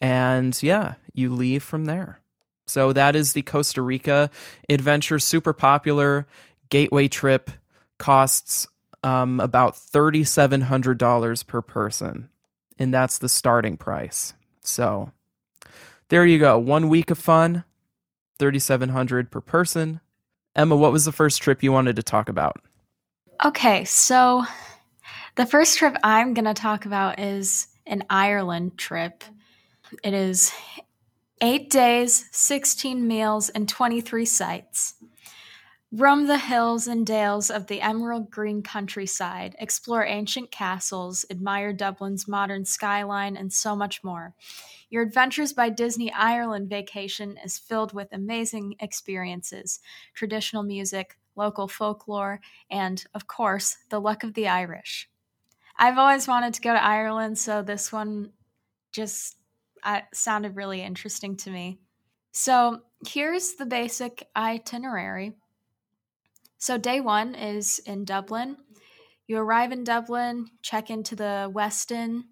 [0.00, 2.20] And yeah, you leave from there.
[2.66, 4.30] So that is the Costa Rica
[4.68, 6.26] adventure, super popular
[6.68, 7.50] gateway trip.
[7.98, 8.66] Costs
[9.02, 12.28] um, about $3,700 per person
[12.78, 14.34] and that's the starting price.
[14.60, 15.12] So
[16.08, 16.58] there you go.
[16.58, 17.64] One week of fun,
[18.38, 20.00] 3700 per person.
[20.56, 22.60] Emma, what was the first trip you wanted to talk about?
[23.44, 24.44] Okay, so
[25.34, 29.24] the first trip I'm going to talk about is an Ireland trip.
[30.04, 30.52] It is
[31.40, 34.94] eight days, 16 meals, and 23 sites.
[35.90, 42.26] Roam the hills and dales of the emerald green countryside, explore ancient castles, admire Dublin's
[42.26, 44.34] modern skyline, and so much more.
[44.88, 49.80] Your Adventures by Disney Ireland vacation is filled with amazing experiences,
[50.14, 55.08] traditional music, local folklore, and, of course, the luck of the Irish.
[55.82, 58.30] I've always wanted to go to Ireland, so this one
[58.92, 59.34] just
[59.82, 61.80] uh, sounded really interesting to me.
[62.30, 65.32] So, here's the basic itinerary.
[66.58, 68.58] So, day one is in Dublin.
[69.26, 72.26] You arrive in Dublin, check into the Westin,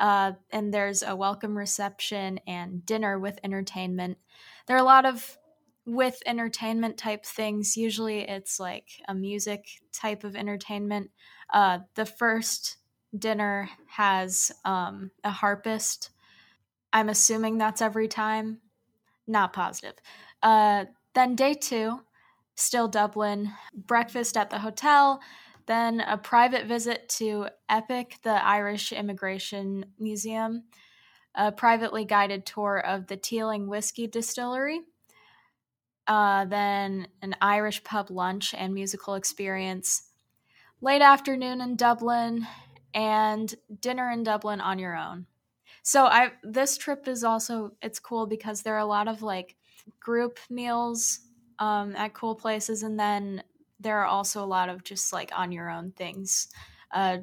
[0.00, 4.18] uh, and there's a welcome reception and dinner with entertainment.
[4.66, 5.38] There are a lot of
[5.86, 7.76] with entertainment type things.
[7.76, 11.12] Usually it's like a music type of entertainment.
[11.54, 12.77] Uh, the first
[13.16, 16.10] dinner has um, a harpist.
[16.92, 18.60] I'm assuming that's every time.
[19.26, 19.94] Not positive.
[20.42, 22.00] Uh, then day two
[22.58, 25.20] still Dublin, breakfast at the hotel,
[25.66, 30.64] then a private visit to EPIC, the Irish Immigration Museum,
[31.36, 34.80] a privately guided tour of the Teeling Whiskey Distillery,
[36.08, 40.10] uh, then an Irish pub lunch and musical experience,
[40.80, 42.46] late afternoon in Dublin,
[42.94, 45.26] and dinner in Dublin on your own.
[45.82, 49.56] So I this trip is also it's cool because there are a lot of like
[50.00, 51.20] group meals
[51.58, 53.42] um, at cool places, and then
[53.80, 56.48] there are also a lot of just like on your own things,
[56.92, 57.18] uh,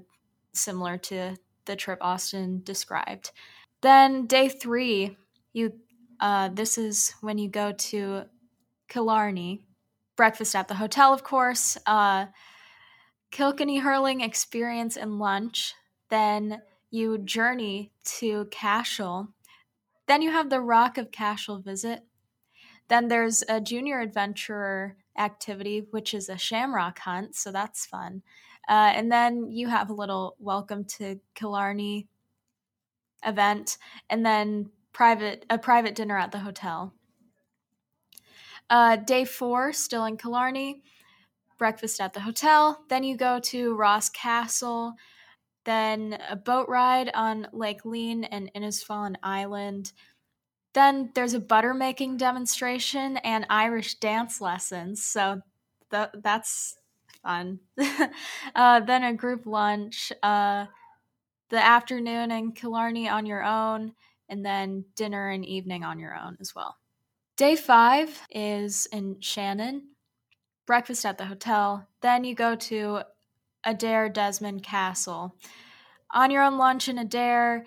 [0.53, 1.35] similar to
[1.65, 3.31] the trip Austin described.
[3.81, 5.17] Then day three,
[5.53, 5.73] you
[6.19, 8.23] uh, this is when you go to
[8.87, 9.63] Killarney,
[10.15, 11.77] breakfast at the hotel, of course.
[11.85, 12.27] Uh,
[13.35, 15.73] Kilkenny hurling experience and lunch.
[16.09, 19.27] Then you journey to Cashel.
[20.07, 21.99] Then you have the Rock of Cashel visit.
[22.87, 27.35] Then there's a junior adventurer activity, which is a shamrock hunt.
[27.35, 28.21] So that's fun.
[28.69, 32.07] Uh, and then you have a little welcome to Killarney
[33.25, 33.77] event,
[34.09, 36.93] and then private a private dinner at the hotel.
[38.69, 40.83] Uh, day four, still in Killarney,
[41.57, 42.83] breakfast at the hotel.
[42.89, 44.93] Then you go to Ross Castle.
[45.65, 49.91] Then a boat ride on Lake Leane and Innisfallen Island.
[50.73, 55.03] Then there's a butter making demonstration and Irish dance lessons.
[55.03, 55.41] So
[55.89, 56.77] th- that's
[57.23, 57.59] fun.
[58.55, 60.65] uh, then a group lunch, uh,
[61.49, 63.93] the afternoon in Killarney on your own,
[64.29, 66.75] and then dinner and evening on your own as well.
[67.37, 69.94] Day five is in Shannon,
[70.65, 71.87] breakfast at the hotel.
[72.01, 73.01] Then you go to
[73.65, 75.35] Adare Desmond Castle.
[76.11, 77.63] On your own lunch in Adare,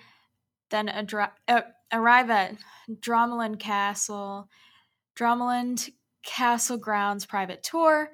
[0.71, 2.57] then a dri- uh, arrive at
[2.91, 4.49] Dromoland Castle,
[5.19, 5.91] Dromoland
[6.25, 8.11] Castle Grounds private tour,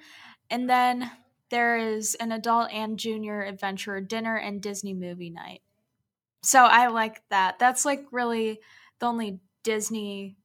[0.51, 1.11] and then
[1.51, 5.62] there is an adult and junior adventurer dinner and Disney movie night.
[6.43, 7.59] So I like that.
[7.59, 8.61] That's like really
[8.99, 10.37] the only Disney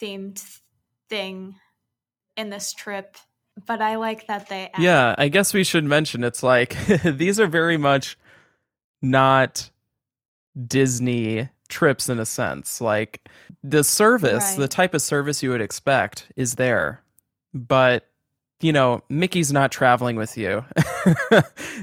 [0.00, 0.42] themed
[1.08, 1.56] thing
[2.36, 3.16] in this trip,
[3.66, 4.70] but I like that they.
[4.74, 8.18] add- Yeah, I guess we should mention it's like these are very much
[9.02, 9.70] not
[10.66, 12.80] Disney trips in a sense.
[12.80, 13.28] Like
[13.62, 14.58] the service, Right.
[14.58, 17.02] the type of service you would expect is there.
[17.54, 18.06] But
[18.60, 20.64] you know, Mickey's not traveling with you.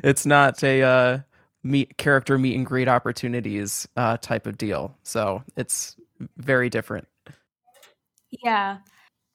[0.04, 1.20] it's not a uh
[1.64, 4.96] meet character meet and greet opportunities uh type of deal.
[5.04, 5.96] So it's
[6.38, 7.08] very different.
[8.44, 8.78] Yeah.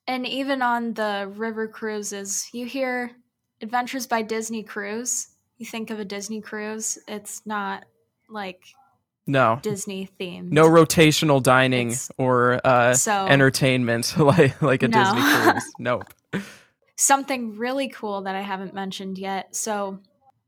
[0.08, 3.12] And even on the river cruises, you hear
[3.60, 5.28] Adventures by Disney Cruise.
[5.58, 7.84] You think of a Disney cruise, it's not
[8.30, 8.62] like
[9.26, 9.58] No.
[9.62, 10.50] Disney themed.
[10.50, 15.04] No rotational dining It's- or uh so entertainment like like a No.
[15.04, 15.72] Disney cruise.
[15.78, 16.04] Nope.
[16.96, 19.54] something really cool that I haven't mentioned yet.
[19.54, 19.98] So,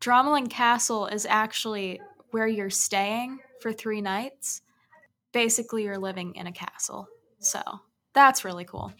[0.00, 2.00] Dromoland Castle is actually
[2.30, 4.62] where you're staying for three nights.
[5.32, 7.06] Basically, you're living in a castle.
[7.40, 7.60] So,
[8.14, 8.92] that's really cool.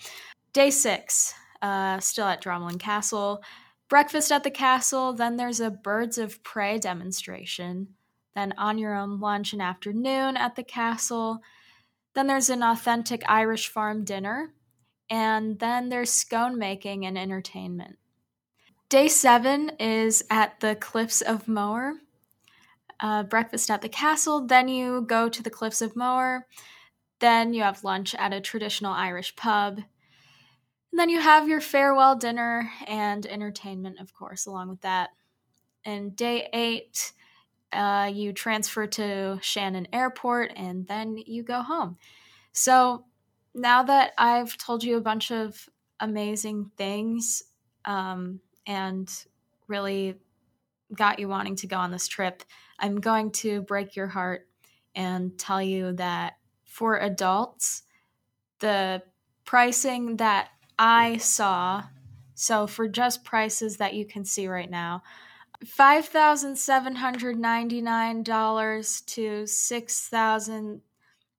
[0.53, 3.43] Day six, uh, still at Dromoland Castle.
[3.89, 5.13] Breakfast at the castle.
[5.13, 7.89] Then there's a birds of prey demonstration.
[8.35, 11.41] Then on your own lunch and afternoon at the castle.
[12.15, 14.53] Then there's an authentic Irish farm dinner
[15.11, 17.99] and then there's scone making and entertainment.
[18.89, 21.95] Day seven is at the Cliffs of Moher.
[23.01, 26.47] Uh, breakfast at the castle, then you go to the Cliffs of Moher.
[27.19, 29.81] Then you have lunch at a traditional Irish pub.
[30.93, 35.11] And then you have your farewell dinner and entertainment, of course, along with that.
[35.85, 37.13] And day eight,
[37.73, 41.97] uh, you transfer to Shannon Airport and then you go home.
[42.53, 43.05] So
[43.55, 45.69] now that I've told you a bunch of
[46.01, 47.45] amazing things
[47.85, 49.09] um, and
[49.69, 50.17] really
[50.97, 52.43] got you wanting to go on this trip,
[52.79, 54.49] I'm going to break your heart
[54.95, 56.35] and tell you that
[56.65, 57.83] for adults,
[58.59, 59.03] the
[59.45, 60.49] pricing that
[60.83, 61.85] I saw,
[62.35, 65.03] so for just prices that you can see right now,
[65.63, 70.81] five thousand seven hundred ninety nine dollars to six thousand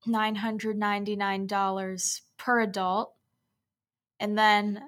[0.06, 3.16] nine hundred ninety nine dollars per adult,
[4.20, 4.84] and then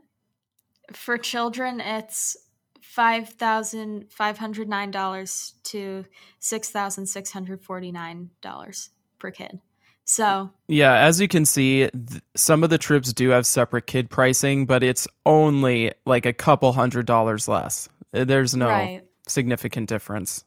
[0.91, 2.37] for children it's
[2.79, 6.05] five thousand five hundred nine dollars to
[6.37, 9.59] six thousand six hundred forty nine dollars per kid.
[10.05, 14.09] So Yeah, as you can see, th- some of the trips do have separate kid
[14.09, 17.87] pricing, but it's only like a couple hundred dollars less.
[18.13, 19.03] Uh, There's no right.
[19.27, 20.43] significant difference.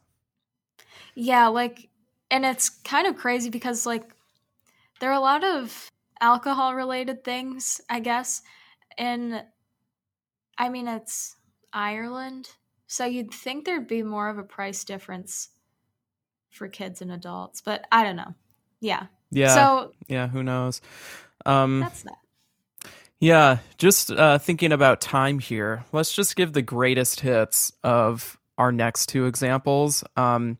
[1.15, 1.89] Yeah, like,
[2.29, 4.03] and it's kind of crazy because, like,
[4.99, 5.91] there are a lot of
[6.21, 8.41] alcohol related things, I guess.
[8.97, 9.43] And
[10.57, 11.35] I mean, it's
[11.73, 12.49] Ireland.
[12.87, 15.49] So you'd think there'd be more of a price difference
[16.51, 18.33] for kids and adults, but I don't know.
[18.79, 19.07] Yeah.
[19.31, 20.81] Yeah, So yeah, who knows?
[21.45, 22.17] Um, that's that.
[23.19, 28.71] Yeah, just uh, thinking about time here, let's just give the greatest hits of our
[28.71, 30.03] next two examples.
[30.15, 30.57] Um,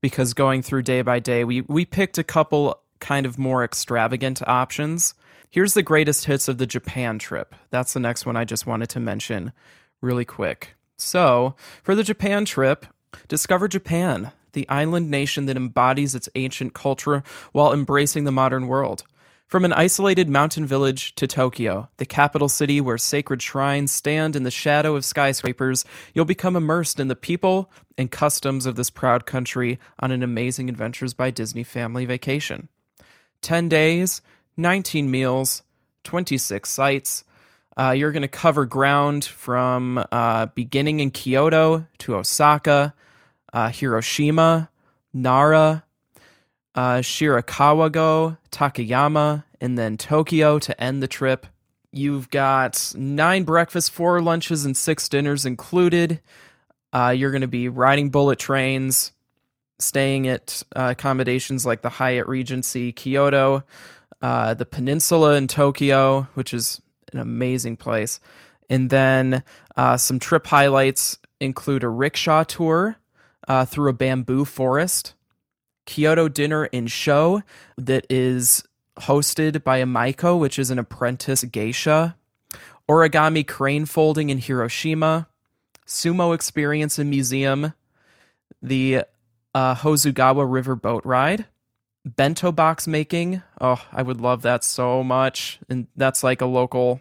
[0.00, 4.46] because going through day by day, we, we picked a couple kind of more extravagant
[4.46, 5.14] options.
[5.50, 7.54] Here's the greatest hits of the Japan trip.
[7.70, 9.52] That's the next one I just wanted to mention
[10.00, 10.74] really quick.
[10.96, 12.86] So, for the Japan trip,
[13.28, 17.22] discover Japan, the island nation that embodies its ancient culture
[17.52, 19.04] while embracing the modern world.
[19.50, 24.44] From an isolated mountain village to Tokyo, the capital city where sacred shrines stand in
[24.44, 25.84] the shadow of skyscrapers,
[26.14, 30.68] you'll become immersed in the people and customs of this proud country on an amazing
[30.68, 32.68] Adventures by Disney family vacation.
[33.42, 34.22] 10 days,
[34.56, 35.64] 19 meals,
[36.04, 37.24] 26 sites.
[37.76, 42.94] Uh, you're going to cover ground from uh, beginning in Kyoto to Osaka,
[43.52, 44.70] uh, Hiroshima,
[45.12, 45.84] Nara,
[46.74, 51.46] uh, Shirakawa-go, Takayama, and then Tokyo to end the trip.
[51.92, 56.20] You've got nine breakfasts, four lunches, and six dinners included.
[56.92, 59.12] Uh, you're going to be riding bullet trains,
[59.78, 63.64] staying at uh, accommodations like the Hyatt Regency Kyoto,
[64.22, 66.80] uh, the Peninsula in Tokyo, which is
[67.12, 68.20] an amazing place.
[68.68, 69.42] And then
[69.76, 72.96] uh, some trip highlights include a rickshaw tour
[73.48, 75.14] uh, through a bamboo forest,
[75.86, 77.42] Kyoto dinner and show
[77.76, 78.62] that is
[78.98, 82.16] hosted by a Maiko, which is an apprentice geisha,
[82.88, 85.28] origami crane folding in Hiroshima,
[85.86, 87.72] sumo experience in museum,
[88.62, 89.04] the
[89.54, 91.46] uh, Hozugawa River boat ride,
[92.04, 93.42] bento box making.
[93.60, 95.58] Oh, I would love that so much.
[95.68, 97.00] And that's like a local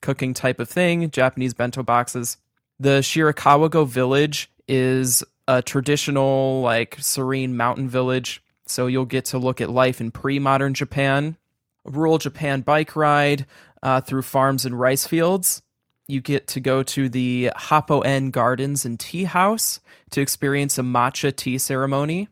[0.00, 2.36] cooking type of thing, Japanese bento boxes.
[2.78, 8.40] The Shirakawa-go village is a traditional, like, serene mountain village.
[8.66, 11.36] So you'll get to look at life in pre modern Japan.
[11.84, 13.46] Rural Japan bike ride,
[13.82, 15.62] uh, through farms and rice fields.
[16.06, 19.80] You get to go to the Happo-en Gardens and Tea House
[20.10, 22.28] to experience a matcha tea ceremony.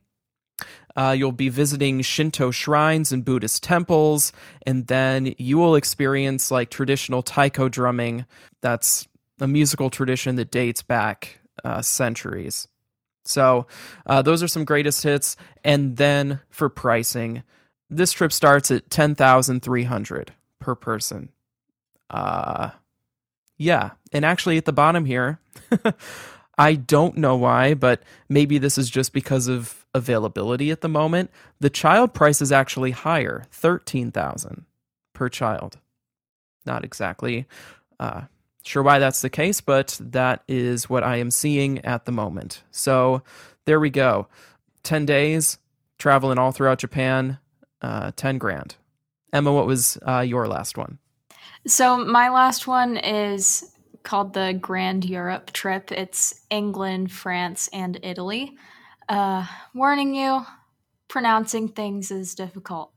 [0.96, 4.32] Uh, you'll be visiting Shinto shrines and Buddhist temples,
[4.66, 8.24] and then you will experience like traditional taiko drumming.
[8.62, 9.06] That's
[9.38, 12.68] a musical tradition that dates back uh, centuries.
[13.26, 13.66] So,
[14.06, 15.36] uh, those are some greatest hits.
[15.64, 17.42] And then for pricing,
[17.90, 21.30] this trip starts at ten thousand three hundred per person.
[22.10, 22.70] Uh,
[23.58, 25.40] yeah, and actually at the bottom here.
[26.58, 31.30] I don't know why, but maybe this is just because of availability at the moment.
[31.60, 34.64] The child price is actually higher, 13,000
[35.12, 35.78] per child.
[36.64, 37.46] Not exactly
[38.00, 38.22] uh,
[38.66, 42.62] sure why that's the case, but that is what I am seeing at the moment.
[42.70, 43.22] So
[43.64, 44.28] there we go.
[44.82, 45.58] 10 days,
[45.98, 47.38] traveling all throughout Japan,
[47.82, 48.76] uh, 10 grand.
[49.32, 50.98] Emma, what was uh, your last one?
[51.66, 53.72] So my last one is
[54.04, 55.90] called the Grand Europe trip.
[55.90, 58.56] It's England, France, and Italy.
[59.08, 60.46] Uh, warning you,
[61.08, 62.92] pronouncing things is difficult,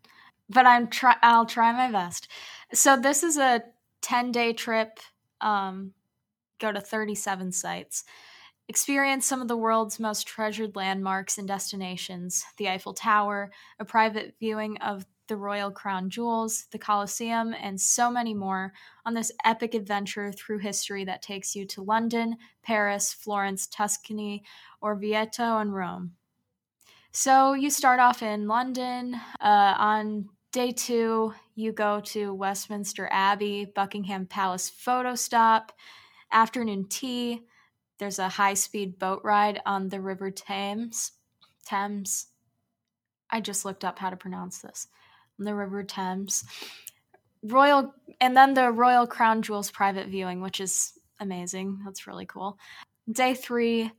[0.50, 1.16] but I'm try.
[1.24, 2.28] I'll try my best.
[2.74, 3.64] So this is a
[4.02, 5.00] ten day trip.
[5.42, 5.94] Um,
[6.60, 8.04] go to thirty seven sites.
[8.68, 14.36] Experience some of the world's most treasured landmarks and destinations the Eiffel Tower, a private
[14.40, 18.74] viewing of the Royal Crown Jewels, the Colosseum, and so many more
[19.06, 24.44] on this epic adventure through history that takes you to London, Paris, Florence, Tuscany,
[24.84, 26.14] Orvieto, and Rome.
[27.12, 29.16] So you start off in London.
[29.40, 35.72] Uh, on day two, you go to Westminster Abbey, Buckingham Palace photo stop,
[36.32, 37.44] afternoon tea.
[37.98, 41.12] There's a high speed boat ride on the River Thames.
[41.66, 42.28] Thames.
[43.30, 44.88] I just looked up how to pronounce this
[45.38, 46.44] the River Thames.
[47.44, 51.80] Royal, and then the Royal Crown Jewels private viewing, which is amazing.
[51.86, 52.58] That's really cool.
[53.10, 53.92] Day three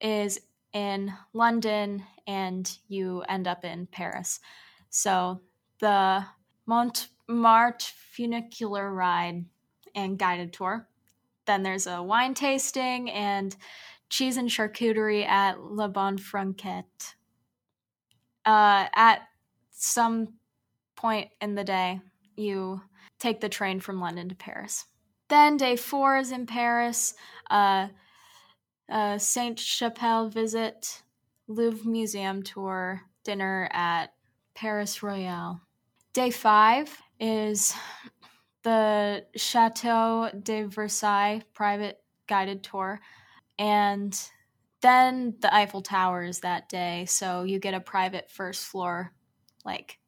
[0.00, 0.40] is
[0.72, 4.40] in London, and you end up in Paris.
[4.88, 5.40] So
[5.80, 6.24] the
[6.66, 9.44] Montmartre funicular ride
[9.94, 10.86] and guided tour.
[11.46, 13.56] Then there's a wine tasting and
[14.08, 17.14] cheese and charcuterie at La Bonne Franquette.
[18.44, 19.22] Uh, at
[19.70, 20.34] some
[20.96, 22.00] point in the day,
[22.36, 22.80] you
[23.18, 24.86] take the train from London to Paris.
[25.28, 27.14] Then day four is in Paris,
[27.50, 27.88] uh,
[28.90, 31.02] uh, Sainte-Chapelle visit,
[31.46, 34.12] Louvre Museum tour, dinner at
[34.54, 35.60] Paris Royal.
[36.12, 37.74] Day five is
[38.62, 41.98] the Chateau de Versailles private
[42.28, 43.00] guided tour,
[43.58, 44.18] and
[44.82, 47.04] then the Eiffel Towers that day.
[47.06, 49.12] So you get a private first floor,
[49.64, 49.98] like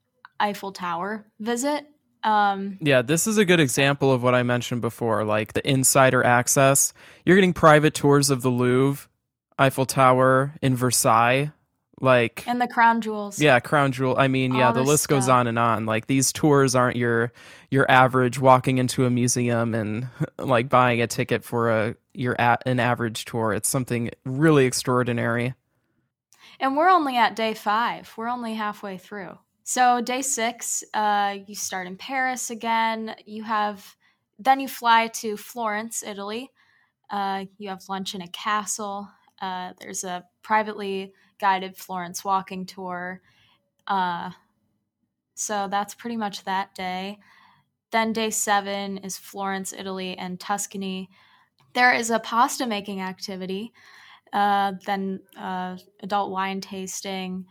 [0.40, 1.86] Eiffel Tower visit.
[2.24, 6.24] Um, yeah, this is a good example of what I mentioned before, like the insider
[6.24, 6.92] access.
[7.24, 9.08] You're getting private tours of the Louvre,
[9.58, 11.52] Eiffel Tower in Versailles,
[12.00, 13.40] like and the crown jewels.
[13.40, 14.16] Yeah, crown jewel.
[14.18, 15.16] I mean, yeah, the list stuff.
[15.16, 15.86] goes on and on.
[15.86, 17.32] Like these tours aren't your
[17.70, 22.62] your average walking into a museum and like buying a ticket for a your at
[22.66, 23.52] an average tour.
[23.52, 25.54] It's something really extraordinary.
[26.60, 28.12] And we're only at day 5.
[28.16, 29.38] We're only halfway through.
[29.64, 33.14] So day six, uh, you start in Paris again.
[33.26, 33.96] You have
[34.38, 36.50] then you fly to Florence, Italy.
[37.10, 39.08] Uh, you have lunch in a castle.
[39.40, 41.12] Uh, there's a privately
[41.42, 43.20] guided Florence walking tour.
[43.86, 44.30] Uh,
[45.34, 47.18] so that's pretty much that day.
[47.90, 51.10] Then day seven is Florence, Italy, and Tuscany.
[51.74, 53.74] There is a pasta making activity.
[54.32, 57.44] Uh, then uh, adult wine tasting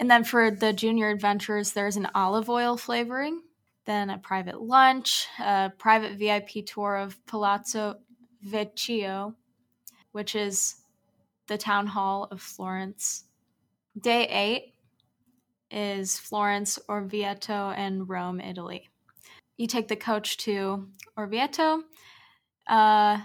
[0.00, 3.42] and then for the junior adventurers, there's an olive oil flavoring,
[3.84, 7.96] then a private lunch, a private VIP tour of Palazzo
[8.48, 9.34] Vecchio,
[10.12, 10.76] which is
[11.50, 13.24] the town hall of Florence.
[14.00, 14.74] Day eight
[15.70, 18.88] is Florence, Orvieto, and Rome, Italy.
[19.58, 20.88] You take the coach to
[21.18, 21.82] Orvieto.
[22.66, 23.18] Uh,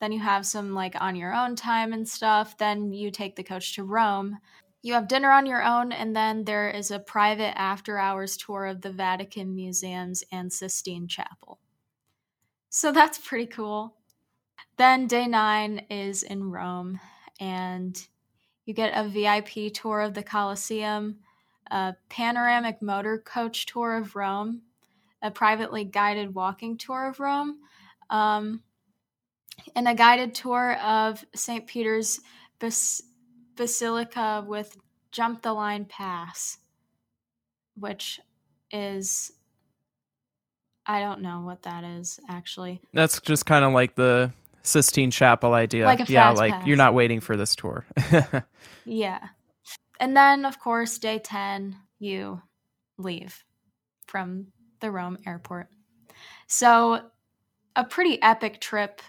[0.00, 2.56] then you have some like on your own time and stuff.
[2.56, 4.38] Then you take the coach to Rome
[4.86, 8.66] you have dinner on your own, and then there is a private after hours tour
[8.66, 11.58] of the Vatican museums and Sistine Chapel.
[12.70, 13.96] So that's pretty cool.
[14.76, 17.00] Then day nine is in Rome,
[17.40, 18.06] and
[18.64, 21.18] you get a VIP tour of the Colosseum,
[21.70, 24.62] a panoramic motor coach tour of Rome,
[25.22, 27.58] a privately guided walking tour of Rome,
[28.10, 28.62] um,
[29.74, 31.66] and a guided tour of St.
[31.66, 32.20] Peter's
[32.58, 33.02] Bas-
[33.56, 34.76] Basilica with
[35.12, 36.58] Jump the Line Pass,
[37.78, 38.20] which
[38.70, 39.32] is
[40.88, 42.80] I don't know what that is actually.
[42.92, 44.32] That's just kind of like the
[44.66, 45.84] Sistine Chapel idea.
[45.86, 46.66] Like yeah, like pass.
[46.66, 47.84] you're not waiting for this tour.
[48.86, 49.18] Yeah.
[49.98, 52.40] And then, of course, day 10, you
[52.96, 53.44] leave
[54.06, 54.46] from
[54.80, 55.68] the Rome airport.
[56.46, 57.02] So,
[57.74, 59.02] a pretty epic trip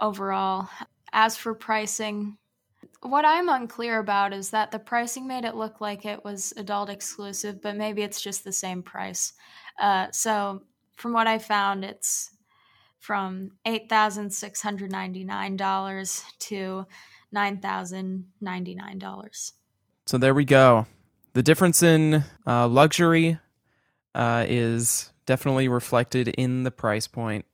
[0.00, 0.68] overall.
[1.12, 2.38] As for pricing,
[3.02, 6.90] what I'm unclear about is that the pricing made it look like it was adult
[6.90, 9.34] exclusive, but maybe it's just the same price.
[9.80, 10.62] Uh, so,
[10.96, 12.30] from what I found, it's
[12.98, 16.86] from $8,699 to
[17.34, 19.52] $9,099.
[20.06, 20.86] so there we go.
[21.34, 23.38] The difference in uh, luxury
[24.14, 27.44] uh, is definitely reflected in the price point.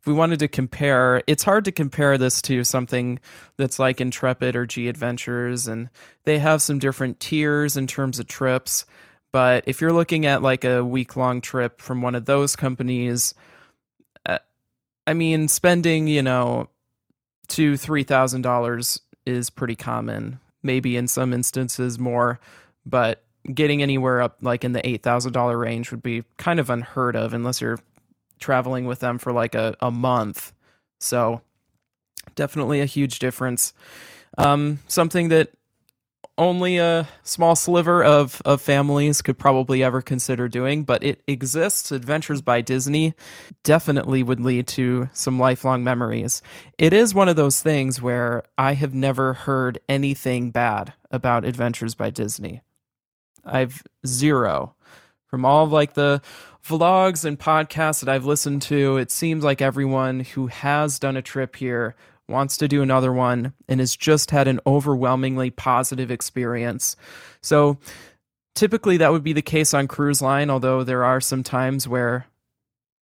[0.00, 3.18] If we wanted to compare, it's hard to compare this to something
[3.56, 5.88] that's like Intrepid or G Adventures, and
[6.24, 8.84] they have some different tiers in terms of trips.
[9.32, 13.34] But if you're looking at like a week long trip from one of those companies,
[15.06, 16.68] I mean, spending, you know,
[17.48, 20.40] two, three thousand dollars is pretty common.
[20.62, 22.40] Maybe in some instances more,
[22.86, 26.70] but getting anywhere up like in the eight thousand dollar range would be kind of
[26.70, 27.78] unheard of unless you're
[28.40, 30.52] traveling with them for like a, a month.
[31.00, 31.42] So
[32.34, 33.74] definitely a huge difference.
[34.38, 35.50] Um, something that
[36.36, 41.92] only a small sliver of, of families could probably ever consider doing, but it exists.
[41.92, 43.14] Adventures by Disney
[43.62, 46.42] definitely would lead to some lifelong memories.
[46.76, 51.94] It is one of those things where I have never heard anything bad about Adventures
[51.94, 52.62] by Disney.
[53.44, 54.74] I've zero.
[55.26, 56.22] From all of like the
[56.66, 61.22] vlogs and podcasts that I've listened to, it seems like everyone who has done a
[61.22, 61.94] trip here
[62.28, 66.96] wants to do another one and has just had an overwhelmingly positive experience.
[67.42, 67.78] So
[68.54, 72.26] typically that would be the case on cruise line, although there are some times where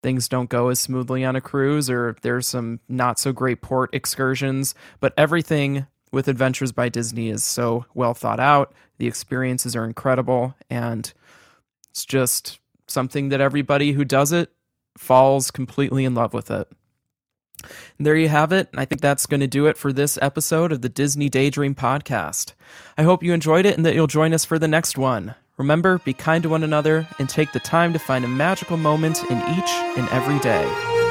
[0.02, 3.90] things don't go as smoothly on a cruise or there's some not so great port
[3.92, 8.74] excursions, but everything with Adventures by Disney is so well thought out.
[8.98, 11.12] The experiences are incredible and
[11.90, 12.58] it's just
[12.88, 14.50] something that everybody who does it
[14.98, 16.68] falls completely in love with it.
[17.98, 18.68] There you have it.
[18.74, 22.55] I think that's going to do it for this episode of the Disney Daydream podcast.
[22.98, 25.34] I hope you enjoyed it and that you'll join us for the next one.
[25.57, 29.22] Remember, be kind to one another and take the time to find a magical moment
[29.30, 31.01] in each and every day.